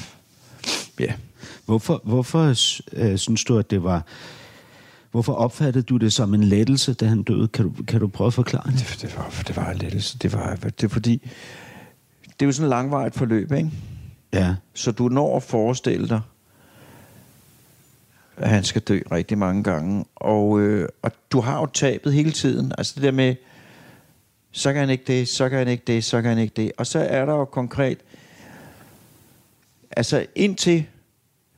[0.99, 1.13] ja.
[1.65, 2.54] Hvorfor, hvorfor
[2.93, 4.06] øh, synes du, at det var
[5.15, 7.47] Hvorfor opfattede du det som en lettelse, da han døde?
[7.47, 8.80] Kan du, kan du prøve at forklare det?
[8.80, 10.17] Det, det, var, det var en lettelse.
[10.17, 11.32] Det var, det er fordi,
[12.23, 13.71] det er jo sådan et langvarigt forløb, ikke?
[14.34, 14.56] Ja.
[14.73, 16.21] Så du når at forestille dig,
[18.38, 20.06] at han skal dø rigtig mange gange.
[20.15, 22.71] Og, øh, og du har jo tabet hele tiden.
[22.78, 23.36] Altså det der med,
[24.51, 26.71] så kan han ikke det, så kan han ikke det, så kan han ikke det.
[26.78, 27.97] Og så er der jo konkret,
[29.91, 30.86] altså indtil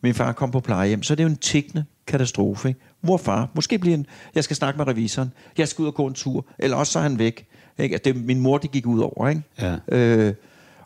[0.02, 2.68] min far kom på plejehjem, så er det jo en tikkende katastrofe.
[2.68, 2.80] Ikke?
[3.02, 3.50] Hvor far?
[3.56, 6.46] Måske bliver en, jeg skal snakke med revisoren, jeg skal ud og gå en tur,
[6.60, 7.46] eller også så er han væk.
[7.80, 7.96] Ikke?
[7.96, 9.30] Altså, det, min mor, det gik ud over.
[9.30, 9.42] Ikke?
[9.62, 9.76] Ja.
[9.88, 10.34] Øh,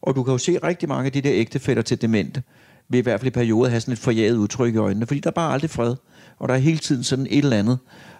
[0.01, 2.43] og du kan jo se rigtig mange af de der ægtefætter til demente,
[2.89, 5.29] vil i hvert fald i perioder have sådan et forjaget udtryk i øjnene, fordi der
[5.29, 5.95] er bare aldrig fred.
[6.39, 7.77] Og der er hele tiden sådan et eller andet.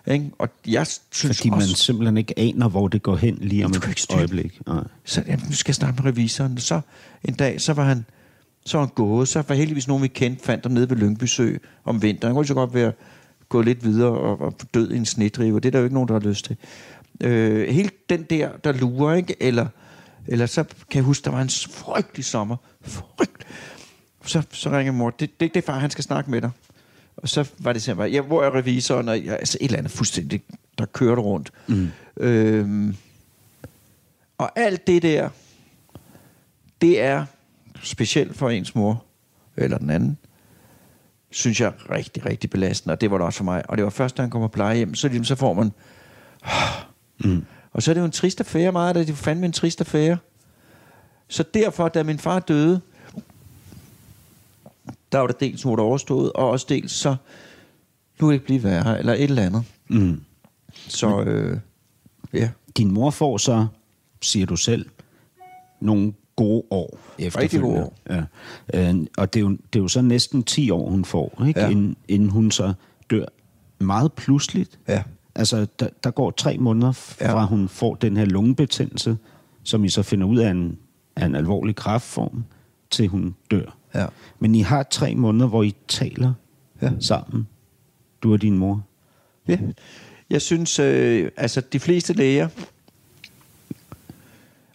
[0.08, 0.32] Ikke?
[0.40, 3.72] Og jeg synes Fordi man også, simpelthen ikke aner, hvor det går hen lige om
[3.72, 4.62] et øjeblik.
[4.68, 4.84] Nej.
[5.06, 6.58] Så ja, nu skal jeg snakke med revisoren.
[6.58, 6.82] Så
[7.24, 8.06] en dag, så var han,
[8.66, 9.28] så var han gået.
[9.28, 12.30] Så var heldigvis nogen, vi kendte, fandt der nede ved Lyngby Sø om vinteren.
[12.30, 12.94] Han kunne så godt være
[13.50, 15.60] gået lidt videre og, og død i en snedrive.
[15.60, 16.58] Det er der jo ikke nogen, der har lyst til.
[17.22, 19.36] Øh, helt den der, der lurer, ikke?
[19.40, 19.68] Eller,
[20.28, 22.56] eller så kan jeg huske, der var en frygtelig sommer.
[22.82, 23.48] Frygtelig.
[24.26, 25.10] Så, så ringer mor.
[25.10, 26.50] Det, det, det er far, han skal snakke med dig.
[27.18, 29.10] Og så var det simpelthen, ja, hvor er revisoren?
[29.10, 30.42] Og, ja, altså et eller andet fuldstændig,
[30.78, 31.52] der kørte rundt.
[31.68, 31.90] Mm.
[32.18, 32.96] Øhm,
[34.38, 35.30] og alt det der,
[36.82, 37.26] det er
[37.84, 39.04] specielt for ens mor,
[39.58, 40.18] eller den anden,
[41.30, 43.70] synes jeg er rigtig, rigtig belastende, og det var det også for mig.
[43.70, 45.72] Og det var først, da han kom på plejehjem, så, ligesom, så får man...
[47.24, 47.46] Mm.
[47.72, 50.18] Og så er det jo en trist affære meget, det er fandme en trist affære.
[51.28, 52.82] Så derfor, da min far døde,
[55.12, 57.16] der var det dels nu overstået, og også dels så,
[58.20, 59.64] nu det ikke blive værre, eller et eller andet.
[59.88, 60.22] Mm.
[60.72, 61.60] Så, øh,
[62.34, 62.50] ja.
[62.78, 63.68] Din mor får så,
[64.22, 64.90] siger du selv,
[65.80, 67.98] nogle gode år Rigtig gode år.
[68.10, 68.24] Ja.
[68.74, 71.60] Øh, og det er, jo, det er jo så næsten 10 år, hun får, ikke?
[71.60, 71.70] Ja.
[71.70, 72.74] Inden, inden hun så
[73.10, 73.26] dør
[73.80, 74.80] meget pludseligt.
[74.88, 75.04] Ja.
[75.36, 77.46] Altså, der, der går tre måneder fra Ja.
[77.46, 79.18] hun får den her lungebetændelse,
[79.64, 80.78] som I så finder ud af en,
[81.16, 82.44] af en alvorlig kræftform,
[82.90, 83.78] til hun dør.
[83.96, 84.06] Ja.
[84.40, 86.34] Men I har tre måneder, hvor I taler
[86.82, 86.92] ja.
[87.00, 87.48] sammen,
[88.24, 88.84] du og din mor.
[89.48, 89.58] Ja.
[90.30, 92.48] Jeg synes, øh, altså de fleste læger,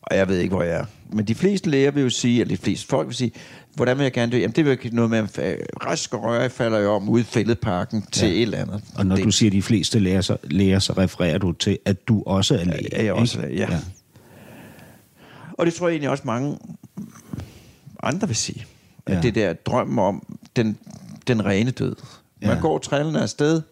[0.07, 2.57] og jeg ved ikke, hvor jeg er, men de fleste læger vil jo sige, eller
[2.57, 3.33] de fleste folk vil sige,
[3.75, 4.37] hvordan vil jeg gerne dø?
[4.39, 7.25] Jamen det vil ikke noget med, at rask og røre falder jo om ude i
[7.25, 8.85] fældeparken til et eller andet.
[8.95, 12.09] Og når det, du siger de fleste læger, så, læger, så refererer du til, at
[12.09, 12.95] du også er læge.
[12.95, 13.49] er jeg også ikke?
[13.57, 13.79] læge, ja.
[15.53, 16.59] Og det tror jeg egentlig også mange
[18.03, 18.67] andre vil sige.
[19.07, 19.21] At Ja.
[19.21, 20.79] det der drøm om den,
[21.27, 21.97] den rene død.
[22.43, 22.61] Man Ja.
[22.61, 23.63] går trillende afsted,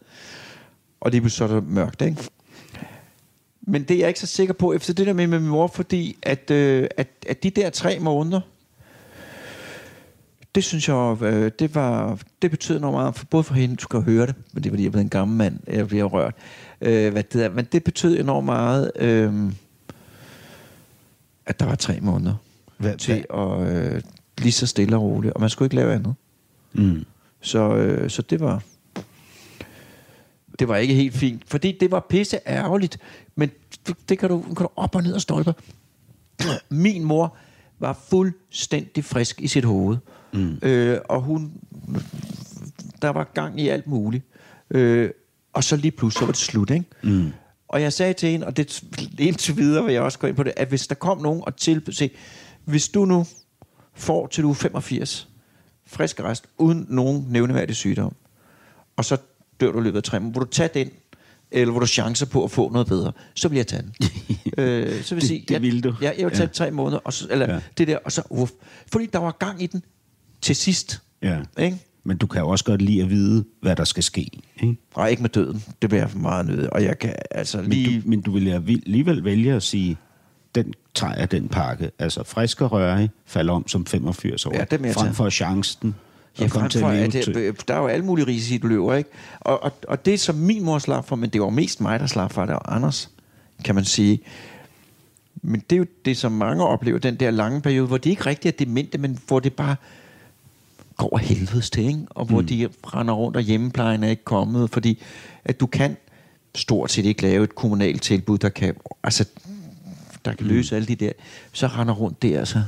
[1.00, 2.16] og det bliver så er mørkt, ikke?
[3.66, 5.66] Men det er jeg ikke så sikker på, efter det der med, med min mor,
[5.66, 8.40] fordi at, øh, at, at de der tre måneder,
[10.54, 13.82] det synes jeg, øh, det, var, det betød noget meget, for, både for hende, du
[13.82, 16.04] skal høre det, men det er fordi, jeg er blevet en gammel mand, jeg bliver
[16.04, 16.34] rørt.
[16.80, 19.52] Øh, hvad det er, men det betød enormt meget, øh,
[21.46, 22.34] at der var tre måneder
[22.78, 24.02] Hvad, til at øh,
[24.38, 26.14] lige så stille og roligt, og man skulle ikke lave andet.
[26.72, 27.04] Mm.
[27.40, 28.62] Så, øh, så det var
[30.58, 32.98] det var ikke helt fint, fordi det var pisse ærgerligt,
[33.36, 33.50] men
[34.08, 35.54] det, kan, du, kan du op og ned og stolpe.
[36.68, 37.36] Min mor
[37.78, 39.96] var fuldstændig frisk i sit hoved,
[40.32, 40.58] mm.
[40.62, 41.52] øh, og hun
[43.02, 44.24] der var gang i alt muligt.
[44.70, 45.10] Øh,
[45.52, 46.84] og så lige pludselig så var det slut, ikke?
[47.02, 47.32] Mm.
[47.68, 48.84] Og jeg sagde til hende, og det
[49.18, 51.56] indtil videre vil jeg også gå ind på det, at hvis der kom nogen og
[51.56, 52.10] tilbød, se,
[52.64, 53.26] hvis du nu
[53.94, 55.28] får til du er 85,
[55.86, 58.14] frisk rest, uden nogen nævneværdig sygdom,
[58.96, 59.16] og så
[59.60, 60.90] dør du i løbet af tre måneder, vil du tage den,
[61.50, 63.94] eller vil du chancer på at få noget bedre, så vil jeg tage den.
[64.64, 65.94] øh, så vil Det- sige, det jeg, vil du.
[66.02, 66.52] Ja, jeg vil tage Ja.
[66.52, 67.60] tre måneder, og så, eller ja.
[67.78, 68.50] Det der, og så, uff,
[68.92, 69.82] fordi der var gang i den
[70.40, 71.02] til sidst.
[71.22, 71.40] Ja.
[71.58, 71.78] Ikke?
[72.04, 74.30] Men du kan jo også godt lide at vide, hvad der skal ske.
[74.62, 74.76] Ikke?
[74.94, 75.64] Og ikke med døden.
[75.82, 76.66] Det bliver for meget nødt.
[76.66, 78.00] Og jeg kan altså Men, lige...
[78.00, 79.96] du, men du vil alligevel vælge at sige,
[80.54, 81.90] den tager jeg den pakke.
[81.98, 84.54] Altså frisk og rørig falder om som 85 år.
[84.54, 85.94] Ja, det frem for chancen.
[86.40, 88.66] Ja, komme frem til at leve at det, der er jo alle mulige risici, du
[88.66, 89.10] løber, ikke?
[89.40, 92.06] Og, og, og det, som min mor slap for, men det var mest mig, der
[92.06, 93.10] slap for, det var Anders,
[93.64, 94.20] kan man sige.
[95.42, 98.26] Men det er jo det, som mange oplever, den der lange periode, hvor de ikke
[98.26, 99.76] rigtig er demente, men hvor det bare
[100.96, 102.00] går af helvedes til, ikke?
[102.10, 102.46] Og hvor mm.
[102.46, 105.02] de render rundt, og hjemmeplejen er ikke kommet, fordi
[105.44, 105.96] at du kan
[106.54, 109.24] stort set ikke lave et kommunalt tilbud, der kan, altså,
[110.24, 111.12] der kan løse alle de der,
[111.52, 112.62] så render rundt der, altså.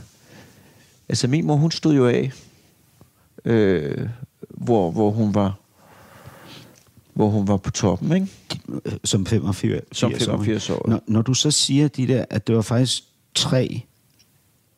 [1.09, 2.33] Altså min mor, hun stod jo af,
[3.47, 4.09] øh,
[4.49, 5.55] hvor, hvor hun var
[7.15, 8.29] hvor hun var på toppen, ikke?
[9.05, 10.89] Som 85 Som 85 år.
[10.89, 13.03] Når, når du så siger de der, at det var faktisk
[13.35, 13.83] tre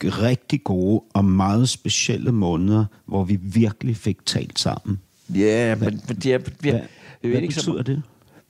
[0.04, 5.00] rigtig gode og meget specielle måneder, hvor vi virkelig fik talt sammen.
[5.34, 6.82] Ja, men, men det er, vi, Hvad, jeg
[7.22, 8.02] ved hvad ikke så, betyder det?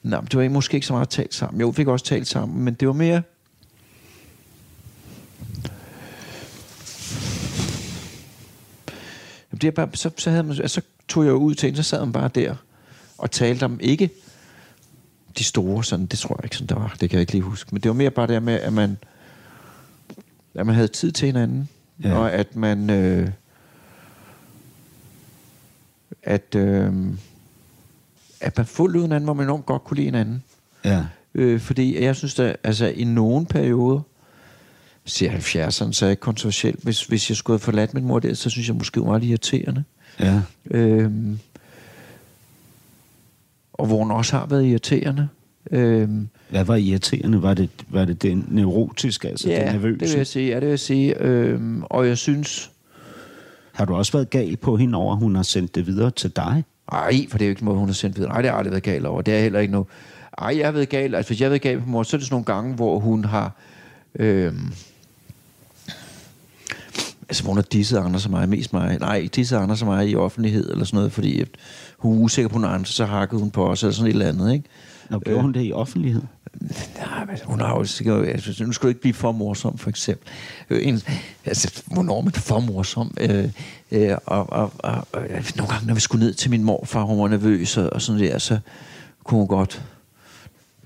[0.02, 1.61] Nej, det var måske ikke så meget talt sammen.
[1.61, 3.22] Jo, vi fik også talt sammen, men det var mere...
[9.61, 11.88] Det er bare, så, så, havde man, altså, så tog jeg ud til hende, så
[11.88, 12.55] sad hun bare der
[13.18, 14.11] og talte om ikke
[15.38, 17.42] de store, sådan, det tror jeg ikke, sådan der var, det kan jeg ikke lige
[17.42, 18.97] huske, men det var mere bare det med, at man,
[20.55, 21.68] at man havde tid til hinanden,
[22.05, 22.18] ja.
[22.18, 23.31] Og at man, øh,
[26.23, 26.92] at, øh,
[28.40, 30.42] at man fuldt ud hinanden, hvor man enormt godt kunne lide hinanden.
[30.85, 31.05] Ja.
[31.35, 34.01] Øh, fordi jeg synes, at altså, i nogle perioder,
[35.09, 36.77] siger 70'erne, så er jeg kontroversiel.
[36.83, 39.18] Hvis, hvis jeg skulle have forladt min mor der, så synes jeg måske, hun var
[39.18, 39.85] lidt irriterende.
[40.21, 40.40] Ja.
[40.71, 41.38] Øhm,
[43.73, 45.29] og hvor hun også har været irriterende.
[45.71, 47.42] Øhm, Hvad var irriterende?
[47.42, 49.99] Var det, var det den neurotiske, altså ja, den nervøse?
[49.99, 50.49] det vil jeg sige.
[50.49, 51.23] Ja, det vil jeg sige.
[51.23, 52.71] Øhm, og jeg synes...
[53.73, 56.31] Har du også været gal på hende over, at hun har sendt det videre til
[56.37, 56.64] dig?
[56.92, 58.33] Ej, for det er jo ikke noget, hun har sendt videre.
[58.33, 59.23] Nej, det har jeg aldrig været gal over.
[59.23, 59.87] Det er heller ikke noget.
[60.38, 61.14] Ej, jeg har været gal.
[61.14, 62.99] Altså, hvis jeg har været gal på mor, så er det sådan nogle gange, hvor
[62.99, 63.53] hun har...
[64.14, 64.73] Øhm,
[67.28, 68.98] altså, hvor hun har disset andre som mig, mest mig.
[69.00, 71.44] Nej, disset andre som mig i offentlighed eller sådan noget, fordi
[71.98, 74.28] hun er usikker på noget andet, så hakkede hun på os eller sådan et eller
[74.28, 74.64] andet, ikke?
[75.10, 75.42] Når gjorde Øh.
[75.42, 76.22] hun det i offentlighed?
[76.96, 78.26] Nej, men hun har jo sikkert...
[78.28, 80.28] Altså, nu skal du ikke blive for morsom, for eksempel.
[80.70, 81.02] Øh, En,
[81.44, 83.14] altså, hvornår er man for morsom?
[83.20, 83.48] Øh,
[83.92, 85.22] øh, og, og, og, og,
[85.56, 88.20] nogle gange, når vi skulle ned til min morfar, hun var nervøs og, og sådan
[88.20, 88.58] der, så
[89.24, 89.82] kunne hun godt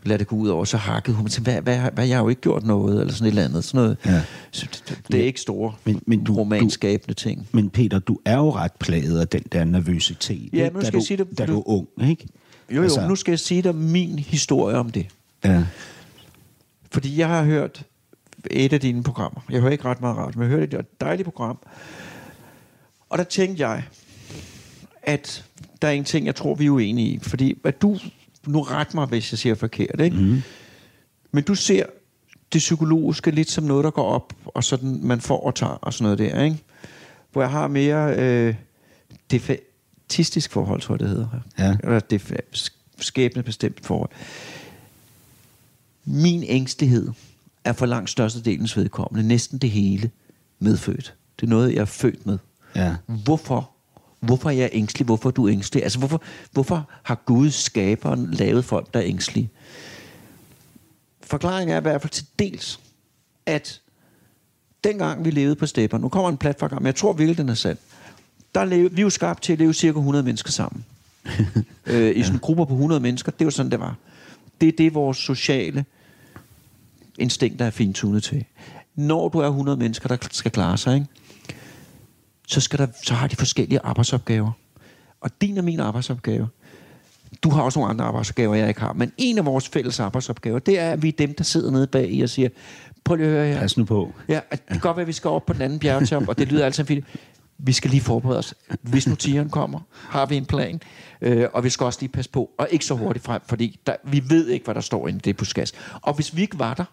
[0.04, 1.26] lade det gå ud over, så hakkede hun.
[1.26, 3.64] Tænkte, hvad, hvad, hvad, jeg har jo ikke gjort noget, eller sådan et eller andet.
[3.64, 3.96] Sådan noget.
[4.06, 4.22] Ja.
[4.50, 7.48] Så det, det er ikke store men, men du, romanskabende ting.
[7.52, 10.98] Men Peter, du er jo ret plaget af den der nervøsitet, ja, nu skal da,
[10.98, 12.26] du, sige det, da du er ung, ikke?
[12.70, 15.06] Jo, jo, altså, nu skal jeg sige dig min historie om det.
[15.44, 15.64] Ja.
[16.90, 17.84] Fordi jeg har hørt
[18.50, 19.40] et af dine programmer.
[19.50, 21.58] Jeg hører ikke ret meget ret, men jeg hørte et dejligt program.
[23.10, 23.82] Og der tænkte jeg,
[25.02, 25.44] at
[25.82, 27.18] der er en ting, jeg tror, vi er uenige i.
[27.22, 27.98] Fordi at du,
[28.46, 30.16] nu ret mig, hvis jeg siger forkert, ikke?
[30.16, 30.42] Mm.
[31.32, 31.86] Men du ser
[32.52, 35.92] det psykologiske lidt som noget, der går op, og sådan man får og tager, og
[35.92, 36.58] sådan noget der, ikke?
[37.32, 38.54] Hvor jeg har mere øh,
[39.30, 41.28] defatistisk forhold, tror jeg, det hedder.
[41.58, 41.76] Ja.
[41.84, 42.40] Eller det
[42.98, 44.10] skæbne bestemt forhold.
[46.04, 47.08] Min ængstelighed
[47.64, 50.10] er for langt størstedelens vedkommende, næsten det hele,
[50.58, 51.14] medfødt.
[51.40, 52.38] Det er noget, jeg er født med.
[52.76, 52.96] Ja.
[53.06, 53.70] Hvorfor?
[54.22, 55.04] Hvorfor er jeg ængstelig?
[55.04, 55.82] Hvorfor er du ængstelig?
[55.82, 59.50] Altså, hvorfor, hvorfor har Gud, skaberen, lavet folk, der er ængstlige?
[61.20, 62.80] Forklaringen er i hvert fald til dels,
[63.46, 63.80] at
[64.84, 67.54] dengang vi levede på stepper, nu kommer en platform, men jeg tror virkelig, den er
[67.54, 67.78] sand,
[68.54, 70.84] der levede, vi er jo skabt til at leve cirka 100 mennesker sammen.
[71.86, 72.40] øh, I sådan ja.
[72.40, 73.96] grupper på 100 mennesker, det er jo sådan, det var.
[74.60, 75.84] Det er det, vores sociale
[77.18, 78.44] instinkter er fintunet til.
[78.94, 81.06] Når du er 100 mennesker, der skal klare sig, ikke?
[82.52, 84.50] Så, skal der, så har de forskellige arbejdsopgaver.
[85.20, 86.48] Og din og min arbejdsopgave,
[87.42, 90.58] du har også nogle andre arbejdsopgaver, jeg ikke har, men en af vores fælles arbejdsopgaver,
[90.58, 92.48] det er, at vi er dem, der sidder nede bag i og siger,
[93.04, 93.60] prøv lige at høre her.
[93.60, 94.12] Pas nu på.
[94.28, 96.52] Ja, det kan godt være, at vi skal op på den anden bjergtop, og det
[96.52, 97.04] lyder altid fint.
[97.58, 98.54] Vi skal lige forberede os.
[98.82, 100.80] Hvis nu tigeren kommer, har vi en plan.
[101.20, 103.96] Øh, og vi skal også lige passe på, og ikke så hurtigt frem, fordi der,
[104.04, 105.72] vi ved ikke, hvad der står inde i det buskas.
[106.02, 106.84] Og hvis vi ikke var der,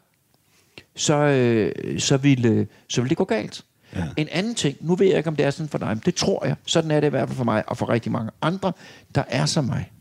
[0.96, 3.64] så, øh, så, ville, så ville det gå galt.
[3.96, 4.04] Ja.
[4.18, 6.16] En anden ting, nu ved jeg ikke, om det er sådan for dig, men det
[6.16, 6.56] tror jeg.
[6.66, 8.74] Sådan er det i hvert fald for mig, og for rigtig mange andre,
[9.16, 9.92] der er som mig.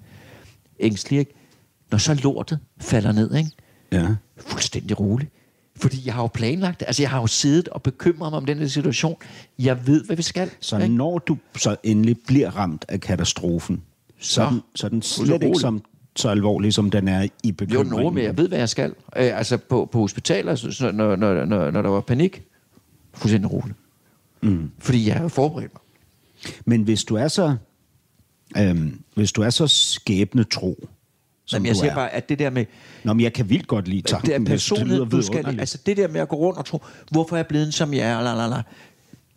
[0.81, 1.35] Ængstelig, ikke?
[1.90, 3.51] Når så lortet falder ned, ikke?
[3.92, 4.07] Ja.
[4.37, 5.33] Fuldstændig roligt.
[5.77, 6.87] Fordi jeg har jo planlagt det.
[6.87, 9.16] Altså, jeg har jo siddet og bekymret mig om den her situation.
[9.59, 10.51] Jeg ved, hvad vi skal.
[10.61, 10.94] Så ikke?
[10.94, 13.83] når du så endelig bliver ramt af katastrofen,
[14.20, 15.83] så, så, den, så den slet ikke som
[16.16, 17.92] så alvorlig, som den er i bekymringen.
[17.92, 18.90] Jo, nogen, men jeg ved, hvad jeg skal.
[18.90, 22.42] Øh, altså, på, på hospitaler, så, når, når, når, når der var panik,
[23.18, 23.78] fuldstændig roligt.
[24.42, 24.70] Mm.
[24.78, 25.83] Fordi jeg har forberedt mig.
[26.64, 27.57] Men hvis du er så,
[28.57, 30.88] øhm, hvis du er så skæbne tro,
[31.44, 31.94] som Jamen, jeg siger er.
[31.94, 32.64] bare, at det der med...
[33.04, 34.31] Nå, men jeg kan vildt godt lide tanken.
[34.31, 35.61] Det er personlighed, du skal...
[35.61, 38.11] Altså, det der med at gå rundt og tro, hvorfor er jeg blevet som jeg
[38.11, 38.62] er, la, la, la.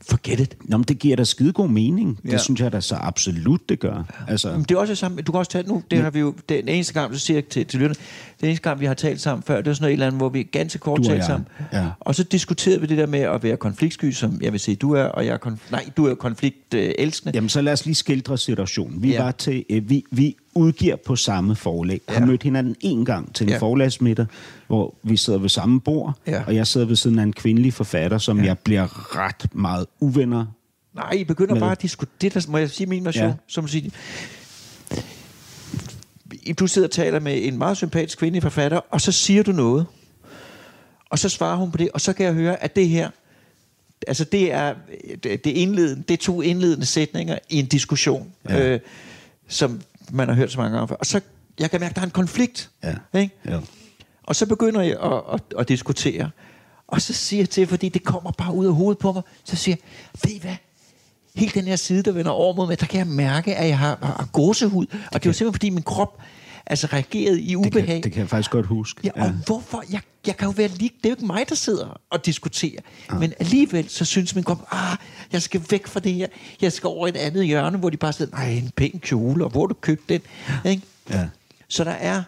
[0.09, 0.55] Forget it.
[0.63, 2.19] Nå, men det giver da skide god mening.
[2.25, 2.31] Ja.
[2.31, 4.23] Det synes jeg da så absolut, det gør.
[4.27, 4.51] Altså.
[4.51, 5.21] Men det er også det samme.
[5.21, 6.03] Du kan også tage nu, det ja.
[6.03, 7.95] har vi jo, den eneste gang, du siger til, til lytterne,
[8.41, 10.19] den eneste gang, vi har talt sammen før, det var sådan noget et eller andet,
[10.19, 11.47] hvor vi ganske kort talte sammen.
[11.73, 11.87] Ja.
[11.99, 14.93] Og så diskuterede vi det der med at være konfliktsky, som jeg vil sige, du
[14.93, 17.31] er, og jeg er, konf- nej, du er konfliktelskende.
[17.35, 19.03] Jamen, så lad os lige skildre situationen.
[19.03, 19.23] Vi ja.
[19.23, 22.01] var til, øh, vi, vi udgiver på samme forlag.
[22.09, 22.13] Ja.
[22.13, 23.57] Har mødt hinanden en gang til en ja.
[23.57, 24.25] forlagsmiddag,
[24.67, 26.43] hvor vi sidder ved samme bord, ja.
[26.47, 28.45] og jeg sidder ved siden af en kvindelig forfatter, som ja.
[28.45, 30.45] jeg bliver ret meget uvenner
[30.93, 31.61] Nej, I begynder med.
[31.61, 32.31] bare at diskutere.
[32.33, 33.27] Det, må jeg sige min version?
[33.27, 33.33] Ja.
[33.47, 33.91] Som sige,
[36.59, 39.85] du sidder og taler med en meget sympatisk kvindelig forfatter, og så siger du noget.
[41.09, 43.09] Og så svarer hun på det, og så kan jeg høre, at det her,
[44.07, 44.75] altså det er,
[45.23, 48.73] det, indledende, det er to indledende sætninger i en diskussion, ja.
[48.73, 48.79] øh,
[49.47, 50.95] som man har hørt så mange gange før.
[50.95, 51.21] Og så,
[51.59, 52.69] jeg kan mærke, at der er en konflikt.
[52.83, 53.19] Ja.
[53.19, 53.35] Ikke?
[53.45, 53.59] Ja.
[54.23, 56.29] Og så begynder jeg at, at, at diskutere.
[56.87, 59.55] Og så siger jeg til, fordi det kommer bare ud af hovedet på mig, så
[59.55, 60.55] siger jeg, ved I hvad?
[61.35, 63.79] Helt den her side, der vender over mod mig, der kan jeg mærke, at jeg
[63.79, 64.85] har, har gåsehud.
[64.85, 66.21] Og det, det er jo simpelthen, fordi min krop
[66.65, 67.73] altså reagerede i ubehag.
[67.73, 69.01] Det kan, det kan jeg faktisk godt huske.
[69.03, 69.33] Ja, og ja.
[69.45, 69.83] hvorfor?
[69.91, 70.89] Jeg, jeg kan jo være lige...
[70.97, 72.79] Det er jo ikke mig, der sidder og diskuterer.
[73.11, 73.17] Ja.
[73.17, 74.97] Men alligevel, så synes min krop, ah,
[75.31, 76.27] jeg skal væk fra det her.
[76.61, 79.49] Jeg skal over et andet hjørne, hvor de bare sidder, nej, en pæn kjole, og
[79.49, 80.21] hvor du købt den?
[80.65, 80.81] Ikke?
[81.09, 81.27] Ja.
[81.67, 82.23] Så der er...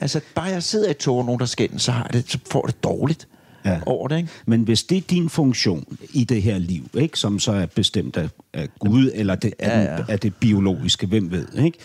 [0.00, 2.66] Altså, bare jeg sidder i tog, og nogen der skændes, så, har det, så får
[2.66, 3.28] det dårligt
[3.64, 3.80] ja.
[3.86, 4.16] over det.
[4.16, 4.28] Ikke?
[4.46, 8.16] Men hvis det er din funktion i det her liv, ikke, som så er bestemt
[8.16, 10.04] af, af Gud, eller det, ja, ja.
[10.08, 11.78] af det biologiske, hvem ved, ikke?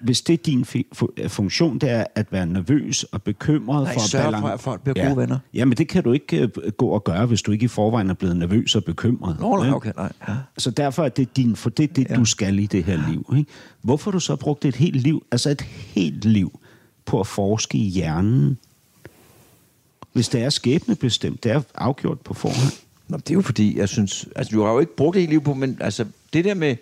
[0.00, 0.64] hvis det er din
[1.28, 4.40] funktion, det er at være nervøs og bekymret Nej, for at balance...
[4.40, 5.08] for, at folk bliver ja.
[5.08, 5.38] gode venner.
[5.54, 8.14] Jamen, det kan du ikke uh, gå og gøre, hvis du ikke i forvejen er
[8.14, 9.40] blevet nervøs og bekymret.
[9.40, 10.12] Nå, nej, okay, nej.
[10.28, 10.34] Ja.
[10.58, 12.14] Så derfor er det din, for det, det ja.
[12.14, 13.34] du skal i det her liv.
[13.38, 13.50] Ikke?
[13.82, 16.60] Hvorfor har du så brugt et helt liv, altså et helt liv,
[17.06, 18.58] på at forske i hjernen,
[20.18, 22.72] hvis det er skæbnebestemt, det er afgjort på forhånd.
[23.08, 24.28] Nå, det er jo fordi, jeg synes...
[24.36, 26.76] Altså, du har jo ikke brugt det hele liv på, men altså, det der med...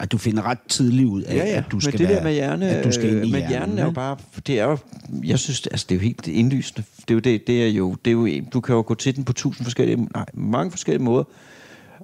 [0.00, 1.56] At du finder ret tidligt ud af, ja, ja.
[1.56, 3.48] at du skal men det være, der med hjerne, at du skal ind i men
[3.48, 4.16] hjernen, er jo bare,
[4.46, 4.78] det er jo,
[5.24, 6.84] jeg synes, altså det er jo helt indlysende.
[7.00, 9.16] Det er jo det, det er jo, det er jo, du kan jo gå til
[9.16, 11.24] den på tusind forskellige, nej, mange forskellige måder.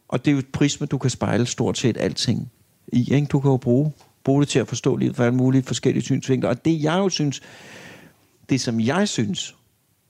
[0.09, 2.51] Og det er jo et prisme, du kan spejle stort set alting
[2.93, 3.27] i, ikke?
[3.27, 3.93] Du kan jo bruge,
[4.25, 6.51] bruge det til at forstå livet for alle mulige forskellige synsvinkler.
[6.51, 7.43] Og det jeg jo synes,
[8.51, 9.55] det, som jeg synes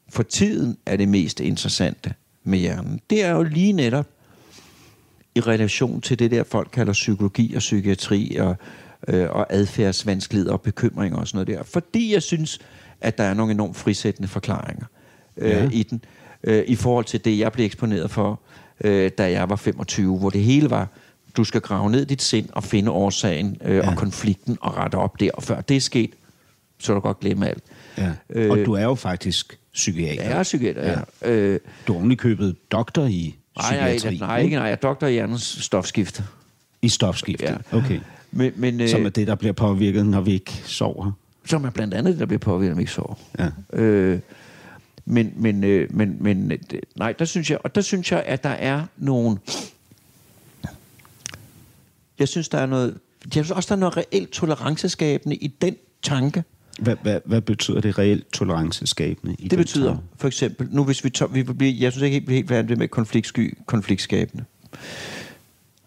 [0.09, 4.07] for tiden er det mest interessante med hjernen, det er jo lige netop
[5.35, 8.57] i relation til det der, folk kalder psykologi og psykiatri og,
[9.09, 11.65] øh, og adfærdsvanskeligheder og bekymringer og sådan noget der.
[11.65, 12.59] Fordi jeg synes,
[13.01, 14.87] at der er nogle enormt frisættende forklaringer
[15.37, 15.69] øh, ja.
[15.73, 16.05] i den,
[16.45, 18.41] øh, i forhold til det, jeg blev eksponeret for,
[18.85, 20.89] øh, da jeg var 25, hvor det hele var,
[21.37, 23.91] du skal grave ned dit sind og finde årsagen øh, ja.
[23.91, 25.31] og konflikten og rette op der.
[25.35, 26.11] Og før det er sket,
[26.79, 27.65] så er du godt glemme alt.
[27.99, 28.13] Ja.
[28.31, 30.23] Øh, og du er jo faktisk psykiater.
[30.23, 31.31] Jeg er psykiater, ja.
[31.31, 34.17] Øh, du har købet doktor i psykiatri.
[34.19, 36.25] Nej, nej, ikke, nej, jeg er doktor i hjernens stofskifte.
[36.83, 37.79] I stofskifte, ja.
[37.79, 38.01] okay.
[38.31, 41.13] Men, men, øh, som er det, der bliver påvirket, når vi ikke sover.
[41.45, 43.15] Som er blandt andet det, der bliver påvirket, når vi ikke sover.
[43.39, 43.49] Ja.
[43.73, 44.21] Øh,
[45.05, 46.59] men, men, øh, men, men øh,
[46.97, 49.39] nej, der synes jeg, og der synes jeg, at der er nogle...
[52.19, 52.99] Jeg synes, der er noget...
[53.25, 56.45] Jeg synes også, der er noget reelt toleranceskabende i den tanke.
[56.81, 59.37] Hvad, hvad, hvad betyder det reelt toleranceskabende?
[59.39, 60.03] I det betyder tanke?
[60.17, 62.89] for eksempel, nu hvis vi, tager, vi bliver, jeg synes ikke helt, helt færdigt med
[62.89, 64.45] konfliktsky, konfliktskabende.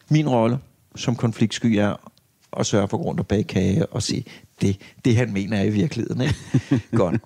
[0.09, 0.59] Min rolle
[0.95, 2.11] som konfliktsky er
[2.59, 4.25] at sørge for grund og bag kage og sige,
[4.61, 6.21] det, det han mener er i virkeligheden.
[6.21, 6.35] Ikke?
[6.97, 7.21] Godt.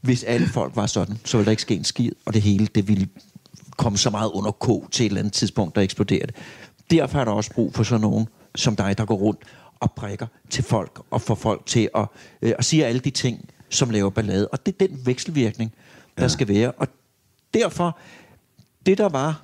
[0.00, 2.66] Hvis alle folk var sådan, så ville der ikke ske en skid, og det hele,
[2.66, 3.08] det ville
[3.76, 6.36] komme så meget under k til et eller andet tidspunkt, der eksploderer det.
[6.90, 9.40] Derfor er der også brug for sådan nogen som dig, der går rundt
[9.82, 12.06] og prikker til folk, og får folk til at,
[12.42, 14.48] øh, at sige alle de ting, som laver ballade.
[14.48, 15.72] Og det er den vekselvirkning,
[16.16, 16.28] der ja.
[16.28, 16.72] skal være.
[16.72, 16.88] Og
[17.54, 17.98] derfor,
[18.86, 19.42] det der var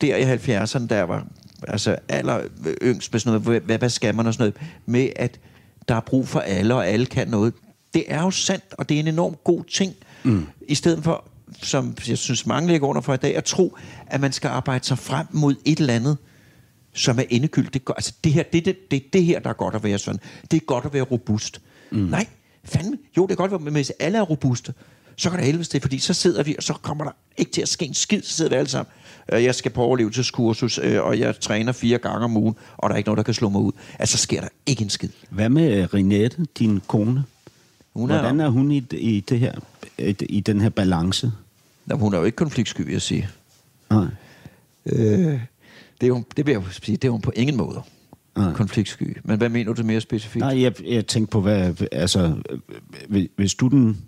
[0.00, 1.26] der i 70'erne, der var
[1.68, 2.40] altså aller
[2.82, 5.40] yngst med sådan noget, hvad, hvad skal man og sådan noget, med at
[5.88, 7.54] der er brug for alle, og alle kan noget.
[7.94, 9.94] Det er jo sandt, og det er en enorm god ting.
[10.24, 10.46] Mm.
[10.68, 11.24] I stedet for,
[11.62, 14.86] som jeg synes mange ligger under for i dag, at tro, at man skal arbejde
[14.86, 16.18] sig frem mod et eller andet,
[16.92, 17.74] som er endegyldigt.
[17.74, 20.20] Det, altså det her, det, det, det, det her, der er godt at være sådan.
[20.50, 21.60] Det er godt at være robust.
[21.90, 21.98] Mm.
[21.98, 22.26] Nej,
[22.64, 22.98] fandme.
[23.16, 24.74] Jo, det er godt at være, men hvis alle er robuste,
[25.16, 27.62] så kan der helvedes det, fordi så sidder vi, og så kommer der ikke til
[27.62, 28.92] at ske en skid, så sidder vi alle sammen.
[29.32, 32.94] Øh, jeg skal på overlevelseskursus, øh, og jeg træner fire gange om ugen, og der
[32.94, 33.72] er ikke noget, der kan slå mig ud.
[33.98, 35.08] Altså, så sker der ikke en skid.
[35.30, 37.24] Hvad med øh, Renette, din kone?
[37.94, 39.54] Hun er, Hvordan er hun i, i, det her,
[40.20, 41.32] i den her balance?
[41.88, 43.28] Jamen, hun er jo ikke konfliktsky, vil jeg sige.
[43.90, 44.06] Nej.
[44.86, 45.40] Øh,
[46.00, 47.82] det, er hun, det vil jeg sige, det er hun på ingen måde.
[48.36, 48.52] Nej.
[48.52, 49.16] konfliktsky.
[49.24, 50.40] Men hvad mener du mere specifikt?
[50.40, 52.34] Nej, jeg, jeg tænker på, hvad, altså,
[53.36, 53.98] hvis du den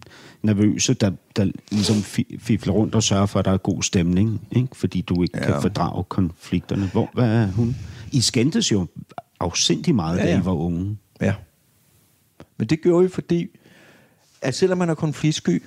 [0.42, 1.96] nervøse, der, der ligesom
[2.38, 4.76] fifler rundt og sørger for, at der er god stemning, ikke?
[4.76, 5.44] fordi du ikke ja.
[5.44, 6.86] kan fordrage konflikterne.
[6.92, 7.76] Hvor, hvad er hun?
[8.12, 8.86] I skændtes jo
[9.40, 10.32] afsindig meget, ja, ja.
[10.32, 10.98] da I var unge.
[11.20, 11.34] Ja.
[12.56, 13.48] Men det gjorde vi, fordi
[14.42, 15.62] at selvom man er konfliktsky,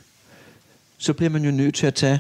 [0.97, 2.19] så bliver man jo nødt til at tage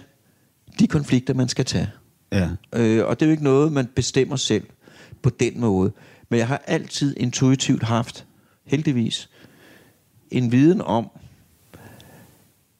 [0.79, 1.89] de konflikter, man skal tage.
[2.31, 2.49] Ja.
[2.73, 4.63] Øh, og det er jo ikke noget, man bestemmer selv
[5.21, 5.91] på den måde.
[6.29, 8.25] Men jeg har altid intuitivt haft,
[8.65, 9.29] heldigvis,
[10.31, 11.09] en viden om,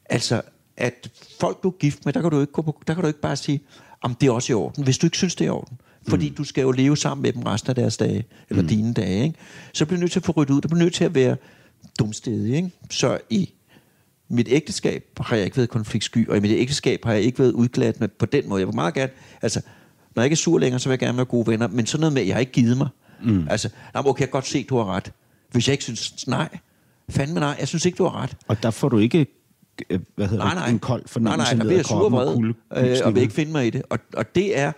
[0.04, 0.42] altså,
[0.76, 3.08] at folk du er gift med, der kan du ikke, gå på, der kan du
[3.08, 3.60] ikke bare sige,
[4.00, 5.78] om det er også i orden, hvis du ikke synes, det er i orden.
[6.08, 6.34] Fordi mm.
[6.34, 8.68] du skal jo leve sammen med dem resten af deres dage, eller mm.
[8.68, 9.24] dine dage.
[9.24, 9.38] Ikke?
[9.72, 10.60] Så bliver du nødt til at få ryddet ud.
[10.60, 11.36] Du bliver nødt til at være
[11.98, 12.56] dumstedig.
[12.56, 12.70] Ikke?
[12.90, 13.50] Så i
[14.28, 17.52] mit ægteskab har jeg ikke været konfliktsky, og i mit ægteskab har jeg ikke været
[17.52, 18.60] udgladt med på den måde.
[18.60, 19.12] Jeg vil meget gerne,
[19.42, 19.60] altså,
[20.14, 22.00] når jeg ikke er sur længere, så vil jeg gerne være gode venner, men sådan
[22.00, 22.88] noget med, at jeg har ikke givet mig.
[23.22, 23.46] Mm.
[23.50, 25.12] Altså, okay, jeg kan godt se, at du har ret.
[25.50, 26.58] Hvis jeg ikke synes, nej,
[27.08, 28.36] fandme nej, jeg synes ikke, du har ret.
[28.48, 29.26] Og der får du ikke
[29.90, 30.68] øh, hvad hedder nej, nej.
[30.68, 32.54] en kold fornemmelse nej, nej, der bliver sur og vred,
[32.90, 33.82] øh, og vil ikke finde mig i det.
[33.90, 34.72] Og, og det er...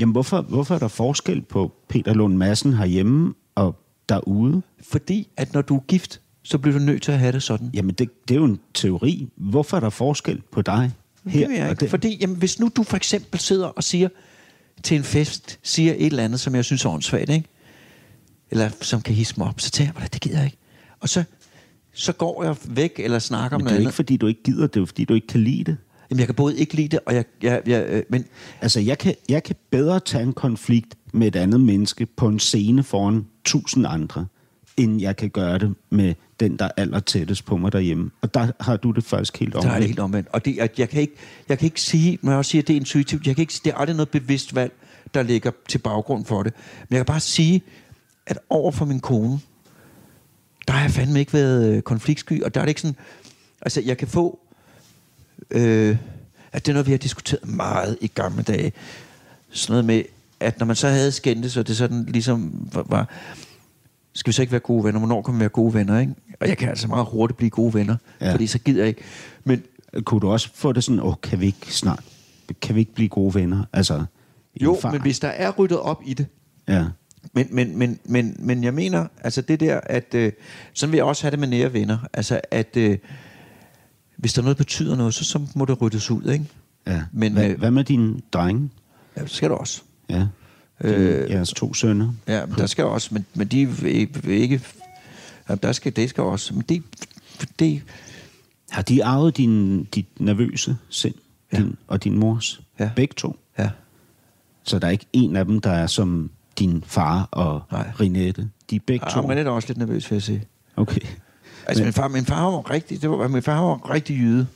[0.00, 3.76] Jamen, hvorfor, hvorfor er der forskel på Peter Lund Madsen herhjemme og
[4.08, 4.62] derude?
[4.82, 7.70] Fordi, at når du er gift, så bliver du nødt til at have det sådan.
[7.74, 9.28] Jamen, det, det er jo en teori.
[9.36, 10.92] Hvorfor er der forskel på dig
[11.26, 11.80] her det jeg ikke.
[11.80, 11.90] Det?
[11.90, 14.08] Fordi, jamen, hvis nu du for eksempel sidder og siger
[14.82, 17.48] til en fest, siger et eller andet, som jeg synes er åndssvagt, ikke?
[18.50, 20.58] eller som kan hisse mig op, så tænker jeg, det gider jeg ikke.
[21.00, 21.24] Og så,
[21.92, 23.78] så går jeg væk eller snakker om noget andet.
[23.78, 25.76] det er ikke, fordi du ikke gider, det er fordi, du ikke kan lide det.
[26.10, 27.24] Jamen, jeg kan både ikke lide det, og jeg...
[27.42, 28.24] jeg, jeg øh, men...
[28.60, 32.38] Altså, jeg kan, jeg kan bedre tage en konflikt med et andet menneske på en
[32.38, 34.26] scene foran tusind andre,
[34.76, 38.10] end jeg kan gøre det med den, der er aller tættest på mig derhjemme.
[38.20, 39.70] Og der har du det faktisk helt omvendt.
[39.70, 40.28] Der er det helt omvendt.
[40.32, 41.14] Og det, jeg, jeg, kan ikke,
[41.48, 43.54] jeg kan ikke sige, når jeg også siger, at det er intuitivt, jeg kan ikke,
[43.64, 44.72] det er aldrig noget bevidst valg,
[45.14, 46.52] der ligger til baggrund for det.
[46.88, 47.62] Men jeg kan bare sige,
[48.26, 49.40] at over for min kone,
[50.66, 52.96] der har jeg fandme ikke været øh, konfliktsky, og der er det ikke sådan...
[53.60, 54.38] Altså, jeg kan få...
[55.50, 55.96] Øh,
[56.52, 58.72] at det er noget, vi har diskuteret meget i gamle dage.
[59.50, 60.02] Sådan noget med,
[60.40, 63.08] at når man så havde skændtes, så det sådan ligesom var, var
[64.18, 64.98] skal vi så ikke være gode venner?
[64.98, 66.14] Hvornår kan vi være gode venner, ikke?
[66.40, 68.32] Og jeg kan altså meget hurtigt blive gode venner, ja.
[68.32, 69.02] fordi så gider jeg ikke.
[69.44, 69.62] Men
[70.04, 72.04] kunne du også få det sådan, åh, kan vi ikke snart,
[72.62, 73.64] kan vi ikke blive gode venner?
[73.72, 74.04] Altså,
[74.60, 76.26] jo, men hvis der er ryddet op i det,
[76.68, 76.84] ja.
[77.32, 80.32] Men, men, men, men, men jeg mener, altså det der, at øh,
[80.72, 81.98] sådan vil jeg også have det med nære venner.
[82.12, 82.98] Altså at øh,
[84.16, 86.44] hvis der noget betyder noget, så, så må det ryddes ud, ikke?
[86.86, 87.02] Ja.
[87.12, 88.70] Men, hvad, øh, hvad med dine drenge?
[89.16, 89.82] Ja, det skal du også.
[90.10, 90.26] Ja.
[90.80, 92.12] Øh, jeres to sønner.
[92.28, 93.68] Ja, men der skal også, men, men de
[94.26, 94.60] ikke...
[95.48, 96.82] Ja, der skal, det skal også, men det,
[97.58, 97.82] det...
[98.70, 101.14] Har de arvet din, dit nervøse sind?
[101.52, 101.58] Ja.
[101.58, 102.60] Din, og din mors?
[102.78, 102.90] Ja.
[102.96, 103.36] Begge to?
[103.58, 103.70] Ja.
[104.62, 107.90] Så der er ikke en af dem, der er som din far og Nej.
[108.00, 108.50] Rinette?
[108.70, 109.20] De er begge ja, to?
[109.20, 110.44] Rinette er også lidt nervøs, vil jeg sige.
[110.76, 111.00] Okay.
[111.66, 114.46] Altså, men, min, far, min far var rigtig, det var, min far var rigtig jyde.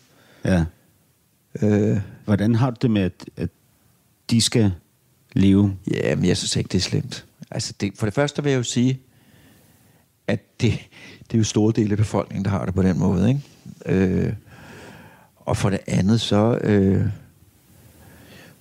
[0.44, 0.64] Ja.
[1.62, 2.00] Øh.
[2.24, 3.48] Hvordan har du det med, at, at
[4.30, 4.72] de skal
[5.32, 5.76] leve?
[5.90, 7.24] Ja, men jeg synes ikke, det er slemt.
[7.50, 9.00] Altså, det, for det første vil jeg jo sige,
[10.26, 10.72] at det,
[11.22, 13.40] det er jo store dele af befolkningen, der har det på den måde, ikke?
[13.86, 14.32] Øh,
[15.36, 16.58] og for det andet, så...
[16.60, 17.06] Øh,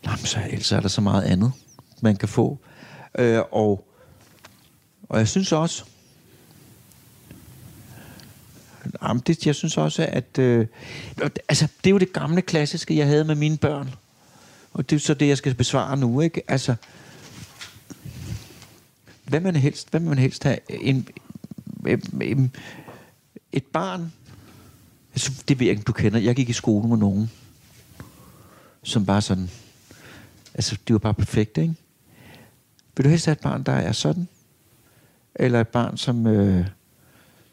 [0.05, 1.51] jamen, så ellers er der så meget andet,
[2.01, 2.59] man kan få.
[3.19, 3.87] Øh, og,
[5.09, 5.83] og jeg synes også,
[9.03, 10.39] Jamen, det, jeg synes også, at...
[10.39, 10.67] Øh,
[11.49, 13.89] altså, det er jo det gamle klassiske, jeg havde med mine børn.
[14.73, 16.41] Og det er så det, jeg skal besvare nu, ikke?
[16.47, 16.75] Altså,
[19.27, 20.57] hvad man helst, hvad man helst have?
[20.69, 21.07] En,
[21.87, 22.55] en, en,
[23.51, 24.13] et barn,
[25.13, 26.19] altså, det ved jeg ikke, du kender.
[26.19, 27.31] Jeg gik i skole med nogen,
[28.83, 29.49] som bare sådan...
[30.53, 31.75] Altså, det var bare perfekt, ikke?
[32.97, 34.27] Vil du helst have et barn, der er sådan?
[35.35, 36.27] Eller et barn, som...
[36.27, 36.67] Øh,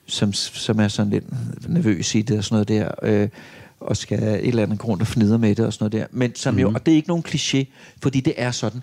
[0.08, 1.24] som, som er sådan lidt
[1.68, 3.28] nervøs i det og sådan noget der, øh,
[3.80, 6.18] og skal et eller andet grund at fnide med det og sådan noget der.
[6.18, 6.60] Men som mm.
[6.60, 6.74] jo, mhm.
[6.74, 7.64] og det er ikke nogen kliché,
[8.02, 8.82] fordi det er sådan,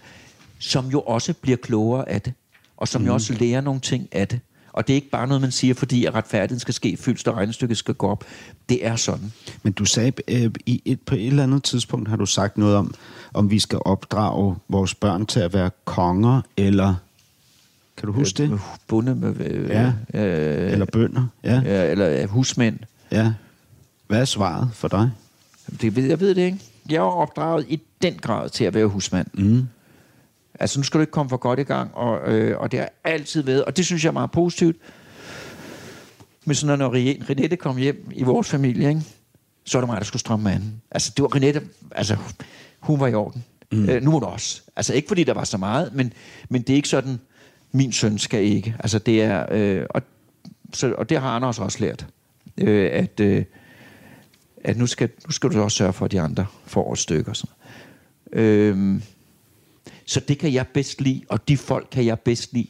[0.59, 2.33] som jo også bliver klogere af det,
[2.77, 3.05] og som mm.
[3.05, 3.15] jo mhm.
[3.15, 4.39] også lærer nogle ting af det.
[4.73, 7.37] Og det er ikke bare noget, man siger, fordi at retfærdigheden skal ske, fyldst og
[7.37, 8.23] regnestykket skal gå op.
[8.69, 9.33] Det er sådan.
[9.63, 12.75] Men du sagde, øh, i et, på et eller andet tidspunkt har du sagt noget
[12.75, 12.93] om,
[13.33, 16.95] om vi skal opdrage vores børn til at være konger, eller
[17.97, 18.59] kan du huske det?
[18.87, 19.35] Bunde med...
[19.39, 19.93] Øh, ja.
[20.13, 21.27] Øh, eller bønder.
[21.43, 21.61] Ja.
[21.65, 21.91] ja.
[21.91, 22.79] Eller øh, husmænd.
[23.11, 23.33] Ja.
[24.07, 25.11] Hvad er svaret for dig?
[25.81, 26.59] Det ved, jeg ved det ikke.
[26.89, 29.27] Jeg er opdraget i den grad til at være husmand.
[29.33, 29.67] Mm.
[30.59, 32.89] Altså, nu skal du ikke komme for godt i gang, og, øh, og det har
[33.03, 34.77] altid været, og det synes jeg er meget positivt.
[36.45, 36.93] Men sådan, når
[37.29, 39.01] Renette kom hjem i vores familie, ikke,
[39.65, 40.81] så var det mig, der skulle stramme anden.
[40.91, 42.17] Altså, det var Renette, altså,
[42.79, 43.43] hun var i orden.
[43.71, 43.89] Mm.
[43.89, 44.61] Øh, nu må du også.
[44.75, 46.13] Altså, ikke fordi der var så meget, men,
[46.49, 47.19] men det er ikke sådan,
[47.71, 48.75] min søn skal ikke.
[48.79, 50.01] Altså det er, øh, og,
[50.73, 52.07] så, og det har Anders også lært,
[52.57, 53.45] øh, at, øh,
[54.65, 57.31] at nu skal, nu skal du også sørge for, at de andre får et stykke
[57.31, 57.55] og sådan
[58.33, 59.01] øh,
[60.05, 62.67] Så det kan jeg bedst lide, og de folk kan jeg bedst lide.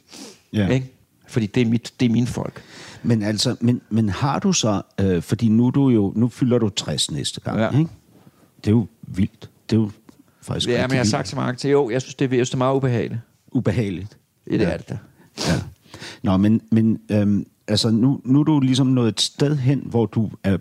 [0.54, 0.70] Ja.
[0.70, 0.92] Ikke?
[1.28, 2.62] Fordi det er, mit, det er mine folk.
[3.04, 6.70] Men altså, men, men har du så, øh, fordi nu, du jo, nu fylder du
[6.70, 7.80] 60 næste gang, ja.
[7.80, 7.92] ikke?
[8.58, 9.50] Det er jo vildt.
[9.70, 9.92] Det er jo
[10.42, 12.54] faktisk Ja, men jeg har sagt så mange til, jo, jeg synes, det er, det
[12.54, 13.20] er meget ubehageligt.
[13.52, 14.18] Ubehageligt?
[14.46, 14.70] Det ja.
[14.70, 14.98] er det da.
[15.48, 15.62] Ja.
[16.24, 20.06] Nå, men, men øhm, altså, nu, nu er du ligesom nået et sted hen, hvor
[20.06, 20.58] du er,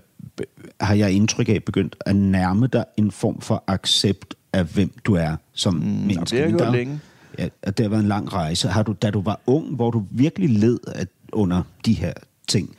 [0.81, 5.15] har jeg indtryk af, begyndt at nærme dig en form for accept af, hvem du
[5.15, 6.37] er som mm, menneske.
[6.37, 7.01] Det har længe.
[7.39, 8.69] Ja, det har været en lang rejse.
[8.69, 12.13] Har du, da du var ung, hvor du virkelig led at, under de her
[12.49, 12.77] ting,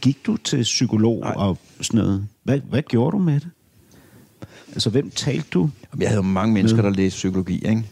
[0.00, 1.32] gik du til psykolog Nej.
[1.36, 2.28] og sådan noget?
[2.42, 3.50] Hvad, hvad gjorde du med det?
[4.72, 5.70] Altså, hvem talte du?
[5.98, 6.90] Jeg havde jo mange mennesker, med?
[6.90, 7.84] der læste psykologi, ikke?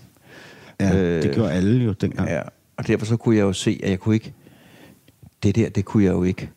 [0.81, 2.29] Ja, øh, det gjorde alle jo dengang.
[2.29, 2.43] Ja,
[2.77, 4.33] og derfor så kunne jeg jo se, at jeg kunne ikke...
[5.43, 6.51] Det der, det kunne jeg jo ikke...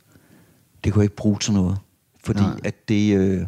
[0.83, 1.77] Det kunne jeg ikke bruge til noget.
[2.25, 2.59] Fordi Nej.
[2.63, 3.17] at det...
[3.17, 3.47] Øh,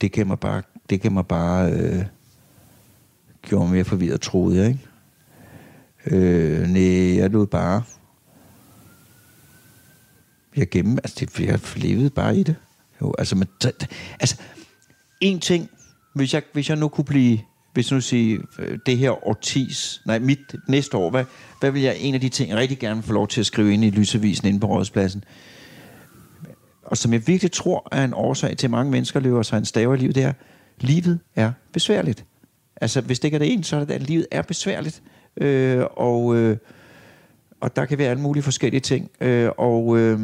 [0.00, 0.62] det kan mig bare...
[0.90, 1.72] Det kan mig bare...
[1.72, 2.04] Øh,
[3.42, 4.86] gjorde mig mere forvirret, troede jeg, ikke?
[6.06, 7.82] Øh, nej, jeg lod bare...
[10.56, 10.98] Jeg gennem...
[10.98, 12.56] Altså, det, jeg levede bare i det.
[13.02, 13.48] Jo, altså, men,
[14.20, 14.40] altså,
[15.20, 15.70] en ting,
[16.14, 17.38] hvis jeg, hvis jeg nu kunne blive
[17.72, 21.24] hvis nu siger øh, det her årtis, nej, mit næste år, hvad,
[21.60, 23.72] hvad vil jeg, en af de ting, jeg rigtig gerne få lov til at skrive
[23.72, 25.24] ind i Lysevisen inde på Rådspladsen,
[26.90, 29.64] og som jeg virkelig tror er en årsag til, at mange mennesker løber sig en
[29.64, 30.32] stave i livet, det er,
[30.80, 32.24] livet er besværligt.
[32.80, 35.02] Altså, hvis det ikke er det ene, så er det, at livet er besværligt.
[35.36, 36.56] Øh, og, øh,
[37.60, 39.10] og der kan være alle mulige forskellige ting.
[39.20, 40.20] Øh, og, øh,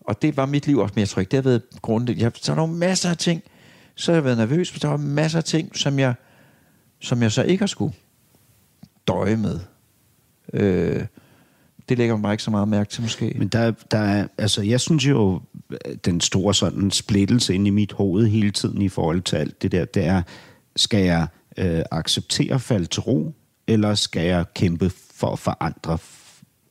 [0.00, 2.18] og det var mit liv også, men jeg tror ikke, det har været grundet.
[2.18, 3.42] Jeg, så er der masser af ting,
[3.94, 6.14] så har jeg været nervøs, for der var masser af ting, som jeg,
[7.00, 7.94] som jeg så ikke har skulle
[9.08, 9.60] døje med.
[10.52, 11.04] Øh,
[11.88, 13.34] det lægger mig ikke så meget mærke til, måske.
[13.38, 15.40] Men der, der er, altså, jeg synes jo,
[16.04, 19.72] den store sådan splittelse ind i mit hoved hele tiden i forhold til alt det
[19.72, 20.22] der, det er,
[20.76, 21.26] skal jeg
[21.58, 23.34] øh, acceptere at falde til ro,
[23.66, 25.98] eller skal jeg kæmpe for at forandre?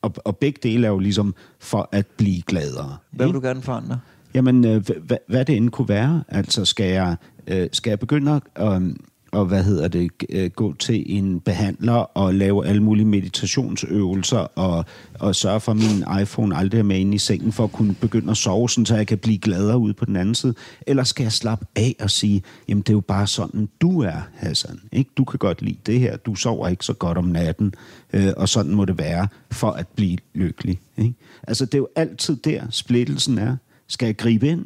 [0.02, 2.98] Og, og begge dele er jo ligesom for at blive gladere.
[3.12, 4.00] Hvad vil du gerne forandre?
[4.34, 4.84] Jamen, øh,
[5.28, 6.24] hvad det end kunne være.
[6.28, 7.16] Altså, skal jeg,
[7.48, 8.96] øh, skal jeg begynde at, øh,
[9.34, 14.86] og hvad hedder det, øh, gå til en behandler og lave alle mulige meditationsøvelser og,
[15.20, 17.94] og sørge for, at min iPhone aldrig er med ind i sengen for at kunne
[17.94, 20.54] begynde at sove, sådan, så jeg kan blive gladere ude på den anden side?
[20.88, 24.22] Eller skal jeg slappe af og sige, jamen det er jo bare sådan, du er,
[24.34, 24.80] Hassan.
[24.92, 25.12] Ikke?
[25.18, 27.74] Du kan godt lide det her, du sover ikke så godt om natten,
[28.14, 30.80] øh, og sådan må det være for at blive lykkelig.
[30.98, 31.14] Ikke?
[31.48, 33.58] Altså det er jo altid der, splittelsen er.
[33.88, 34.66] Skal jeg gribe ind,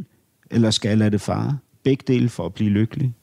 [0.52, 1.58] eller skal jeg lade det fare?
[1.84, 3.14] Begge dele for at blive lykkelig.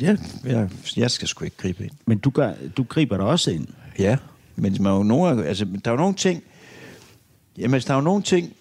[0.00, 1.92] Ja, jeg, jeg skal sgu ikke gribe ind.
[2.06, 3.66] Men du, gør, du griber dig også ind.
[3.98, 4.16] Ja,
[4.56, 6.42] men man er jo nogle, altså, der er jo nogle ting...
[7.58, 8.52] Jamen, altså, der er jo nogle ting...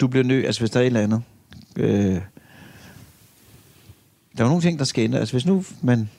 [0.00, 0.46] Du bliver nødt...
[0.46, 1.22] Altså, hvis der er et eller andet...
[1.76, 2.20] Øh,
[4.36, 5.18] der er jo nogle ting, der skal ændre.
[5.18, 6.10] Altså, hvis nu man...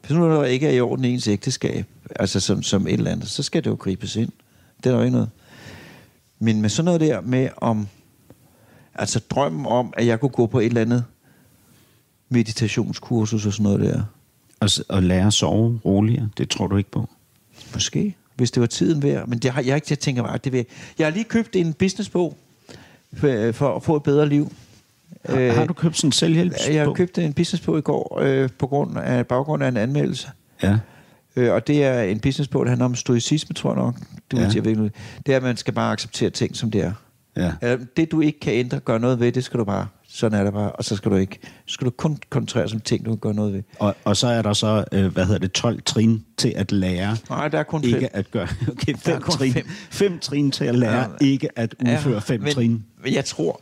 [0.00, 1.86] Hvis nu der ikke er i orden i ens ægteskab,
[2.16, 4.32] altså som, som et eller andet, så skal det jo gribes ind.
[4.76, 5.30] Det er der jo ikke noget.
[6.38, 7.88] Men med sådan noget der med om...
[8.94, 11.04] Altså drømmen om, at jeg kunne gå på et eller andet
[12.32, 14.02] meditationskursus og sådan noget der.
[14.60, 17.08] Og, og lære at sove roligere, det tror du ikke på?
[17.74, 19.28] Måske, hvis det var tiden værd.
[19.28, 20.66] Men det har jeg ikke til at tænke mig, det vil.
[20.98, 22.36] Jeg har lige købt en businessbog
[23.14, 24.52] for, for at få et bedre liv.
[25.24, 26.74] Har, øh, har du købt sådan en selvhjælpsbog?
[26.74, 30.28] Jeg har købt en businessbog i går øh, på grund af, baggrund af en anmeldelse.
[30.62, 30.78] Ja.
[31.36, 33.94] Øh, og det er en businessbog, der handler om stoicisme, tror jeg nok.
[34.30, 34.50] Du ja.
[34.50, 34.90] siger,
[35.26, 36.92] det er, at man skal bare acceptere ting, som det er.
[37.36, 37.76] Ja.
[37.96, 40.52] Det, du ikke kan ændre, gøre noget ved, det skal du bare sådan er det
[40.52, 40.72] bare.
[40.72, 43.18] Og så skal du ikke, så skal du kun koncentrere sig om ting, du kan
[43.18, 43.62] gøre noget ved.
[43.78, 47.16] Og, og så er der så, øh, hvad hedder det, 12 trin til at lære.
[47.28, 48.08] Nej, der er kun ikke fem.
[48.12, 48.48] at gøre.
[48.72, 49.52] Okay, fem trin.
[49.52, 49.66] Fem.
[49.90, 52.84] fem trin til at lære, ja, ikke at udføre ja, fem men, trin.
[53.04, 53.60] Men jeg tror,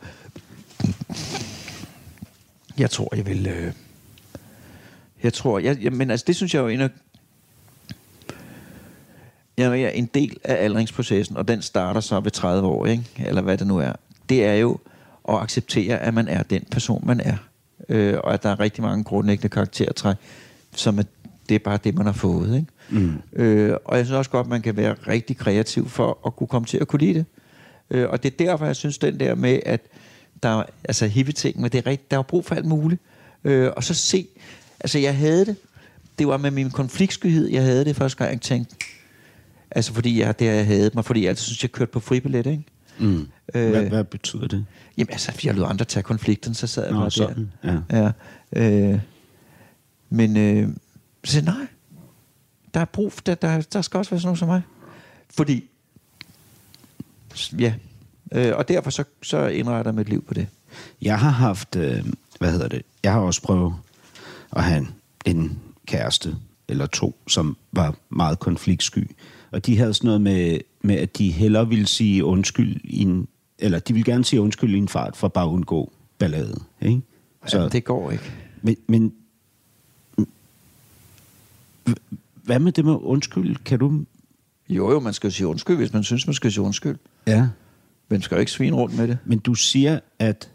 [2.78, 3.72] jeg tror, jeg vil, øh,
[5.22, 6.88] jeg tror, jeg, jeg, men altså det synes jeg jo er
[9.59, 13.05] jeg er en del af aldringsprocessen, og den starter så ved 30 år, ikke?
[13.18, 13.92] eller hvad det nu er.
[14.28, 14.78] Det er jo
[15.28, 17.36] at acceptere, at man er den person, man er.
[17.88, 20.16] Øh, og at der er rigtig mange grundlæggende karaktertræk,
[20.74, 21.02] som er,
[21.48, 22.56] det er bare det, man har fået.
[22.56, 23.04] Ikke?
[23.04, 23.14] Mm.
[23.32, 26.46] Øh, og jeg synes også godt, at man kan være rigtig kreativ for at kunne
[26.46, 27.24] komme til at kunne lide det.
[27.90, 29.80] Øh, og det er derfor, jeg synes, den der med, at
[30.42, 33.00] der er altså hippie-ting, men det er rigtigt, der er brug for alt muligt.
[33.44, 34.26] Øh, og så se,
[34.80, 35.56] altså jeg havde det,
[36.18, 38.76] det var med min konfliktskyhed, jeg havde det første gang, jeg tænkte,
[39.70, 42.46] altså fordi jeg, det jeg havde mig, fordi jeg altid synes, jeg kørte på fribillet,
[42.46, 42.64] ikke?
[43.01, 43.28] Mm.
[43.55, 44.66] Øh, hvad, hvad betyder det?
[44.98, 47.53] Jamen altså, jeg lod andre tage konflikten, så sad jeg Nå, bare sådan.
[47.62, 47.82] der.
[47.90, 48.12] Ja.
[48.53, 49.01] ja øh,
[50.11, 50.68] men øh,
[51.24, 51.66] så nej,
[52.74, 54.62] der er brug, der, der, der skal også være sådan noget som mig.
[55.30, 55.64] Fordi,
[57.59, 57.74] ja,
[58.32, 60.46] øh, og derfor så, så indretter jeg mit liv på det.
[61.03, 62.05] Jeg har haft, øh,
[62.38, 63.74] hvad hedder det, jeg har også prøvet
[64.57, 64.90] at have en,
[65.26, 66.36] en kæreste
[66.68, 69.11] eller to, som var meget konfliktsky.
[69.51, 73.28] Og de havde sådan noget med, med at de hellere ville sige undskyld i en,
[73.58, 76.60] eller de ville gerne sige undskyld i en fart for bare at undgå ballade.
[76.80, 77.00] Ikke?
[77.46, 78.32] Så, Jamen, det går ikke.
[78.62, 79.12] Men, men
[82.44, 83.56] hvad med det med undskyld?
[83.56, 84.04] Kan du...
[84.68, 86.96] Jo, jo, man skal jo sige undskyld, hvis man synes, man skal sige undskyld.
[87.26, 87.48] Ja.
[88.08, 89.18] Men skal jo ikke svine rundt med det.
[89.24, 90.50] Men du siger, at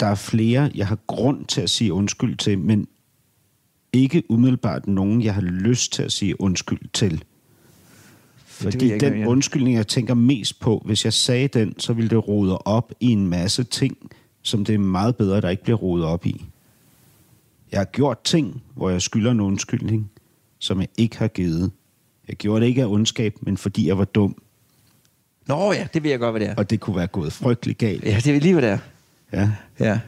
[0.00, 2.88] der er flere, jeg har grund til at sige undskyld til, men
[3.92, 7.24] ikke umiddelbart nogen, jeg har lyst til at sige undskyld til.
[8.52, 9.26] Fordi den ikke, ja.
[9.26, 13.10] undskyldning, jeg tænker mest på, hvis jeg sagde den, så ville det rode op i
[13.10, 13.96] en masse ting,
[14.42, 16.44] som det er meget bedre, at der ikke bliver rodet op i.
[17.72, 20.10] Jeg har gjort ting, hvor jeg skylder en undskyldning,
[20.58, 21.70] som jeg ikke har givet.
[22.28, 24.42] Jeg gjorde det ikke af ondskab, men fordi jeg var dum.
[25.46, 26.54] Nå ja, det vil jeg godt, hvad det er.
[26.54, 28.04] Og det kunne være gået frygtelig galt.
[28.04, 28.78] Ja, det er lige, hvad det er.
[29.32, 29.50] Ja.
[29.80, 30.00] Ja.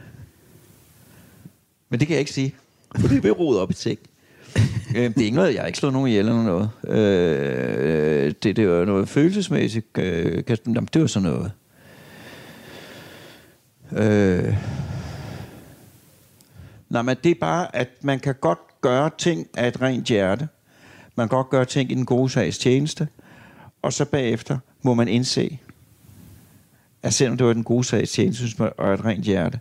[1.89, 2.55] Men det kan jeg ikke sige.
[2.99, 3.99] For det vil rode op i ting
[4.95, 6.69] øh, det er ikke noget, jeg har ikke slået nogen ihjel eller noget.
[6.87, 9.97] Øh, øh det, det var noget følelsesmæssigt.
[9.97, 11.51] Øh, jamen, det var sådan noget.
[13.91, 14.57] Øh,
[16.89, 20.47] nej, men det er bare, at man kan godt gøre ting af et rent hjerte.
[21.15, 23.07] Man kan godt gøre ting i den gode sags tjeneste.
[23.81, 25.59] Og så bagefter må man indse,
[27.03, 29.59] at selvom det var den gode sags tjeneste og et rent hjerte,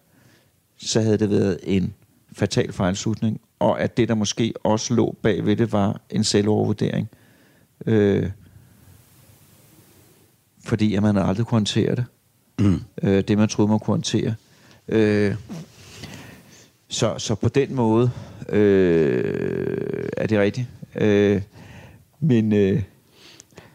[0.77, 1.95] så havde det været en
[2.33, 7.09] fatal fejlslutning, og at det, der måske også lå bagved det, var en selvovervurdering.
[7.87, 8.31] Øh,
[10.65, 12.05] fordi at man aldrig kunne håndtere det.
[12.59, 12.81] Mm.
[13.03, 14.35] Øh, det, man troede, man kunne håndtere.
[14.89, 15.35] Øh,
[16.89, 18.11] så, så på den måde
[18.49, 20.67] øh, er det rigtigt.
[20.95, 21.43] Øh,
[22.21, 22.83] men, øh,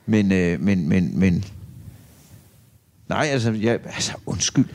[0.06, 1.46] men, øh, men, men, men,
[3.08, 4.70] nej, altså, jeg, altså undskyld.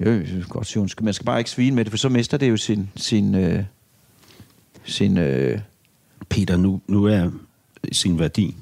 [0.00, 1.04] Jo, jeg vil godt sige undskyld.
[1.04, 2.88] Man skal bare ikke svine med det, for så mister det jo sin...
[2.96, 3.64] sin, øh,
[4.84, 5.60] sin øh...
[6.28, 7.30] Peter, nu, nu er
[7.92, 8.56] sin værdi,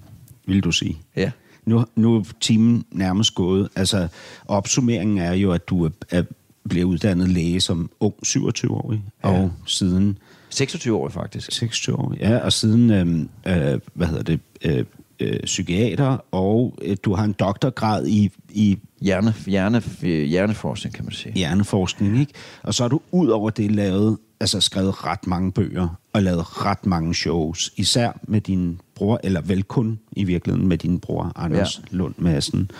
[0.46, 0.98] vil du sige.
[1.16, 1.30] Ja.
[1.64, 3.68] Nu, nu er timen nærmest gået.
[3.76, 4.08] Altså,
[4.48, 6.22] opsummeringen er jo, at du er, er
[6.68, 9.28] blev uddannet læge som ung 27-årig, ja.
[9.28, 10.18] og siden...
[10.54, 11.52] 26-årig faktisk.
[11.52, 14.84] 26 år, ja, og siden, øh, øh, hvad hedder det, øh,
[15.20, 18.30] øh, psykiater, og øh, du har en doktorgrad i...
[18.50, 21.32] i Hjerne, hjerne, hjerneforskning, kan man sige.
[21.32, 22.32] Hjerneforskning, ikke?
[22.62, 26.64] Og så har du ud over det lavet, altså skrevet ret mange bøger, og lavet
[26.66, 31.32] ret mange shows, især med din bror, eller vel kun i virkeligheden med din bror,
[31.36, 31.96] Anders ja.
[31.96, 32.70] Lund Madsen.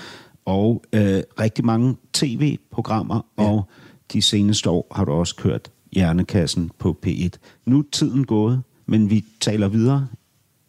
[0.45, 3.45] Og øh, rigtig mange tv-programmer, ja.
[3.45, 3.68] og
[4.12, 7.28] de seneste år har du også kørt Hjernekassen på P1.
[7.66, 10.09] Nu er tiden gået, men vi taler videre.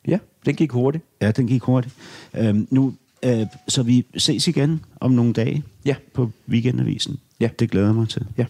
[0.08, 1.04] Ja, den gik hurtigt.
[1.22, 1.96] Ja, den gik hurtigt.
[2.34, 2.94] Øhm, nu,
[3.24, 5.96] øh, så vi ses igen om nogle dage ja.
[6.14, 7.20] på Weekendavisen.
[7.40, 7.50] Ja.
[7.60, 8.28] Det glæder jeg mig til.
[8.38, 8.46] Ja.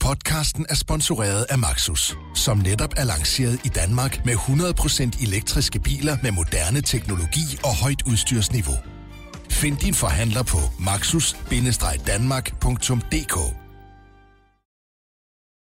[0.00, 6.16] Podcasten er sponsoreret af Maxus, som netop er lanceret i Danmark med 100% elektriske biler
[6.22, 8.76] med moderne teknologi og højt udstyrsniveau.
[9.50, 13.59] Find din forhandler på maxus-danmark.dk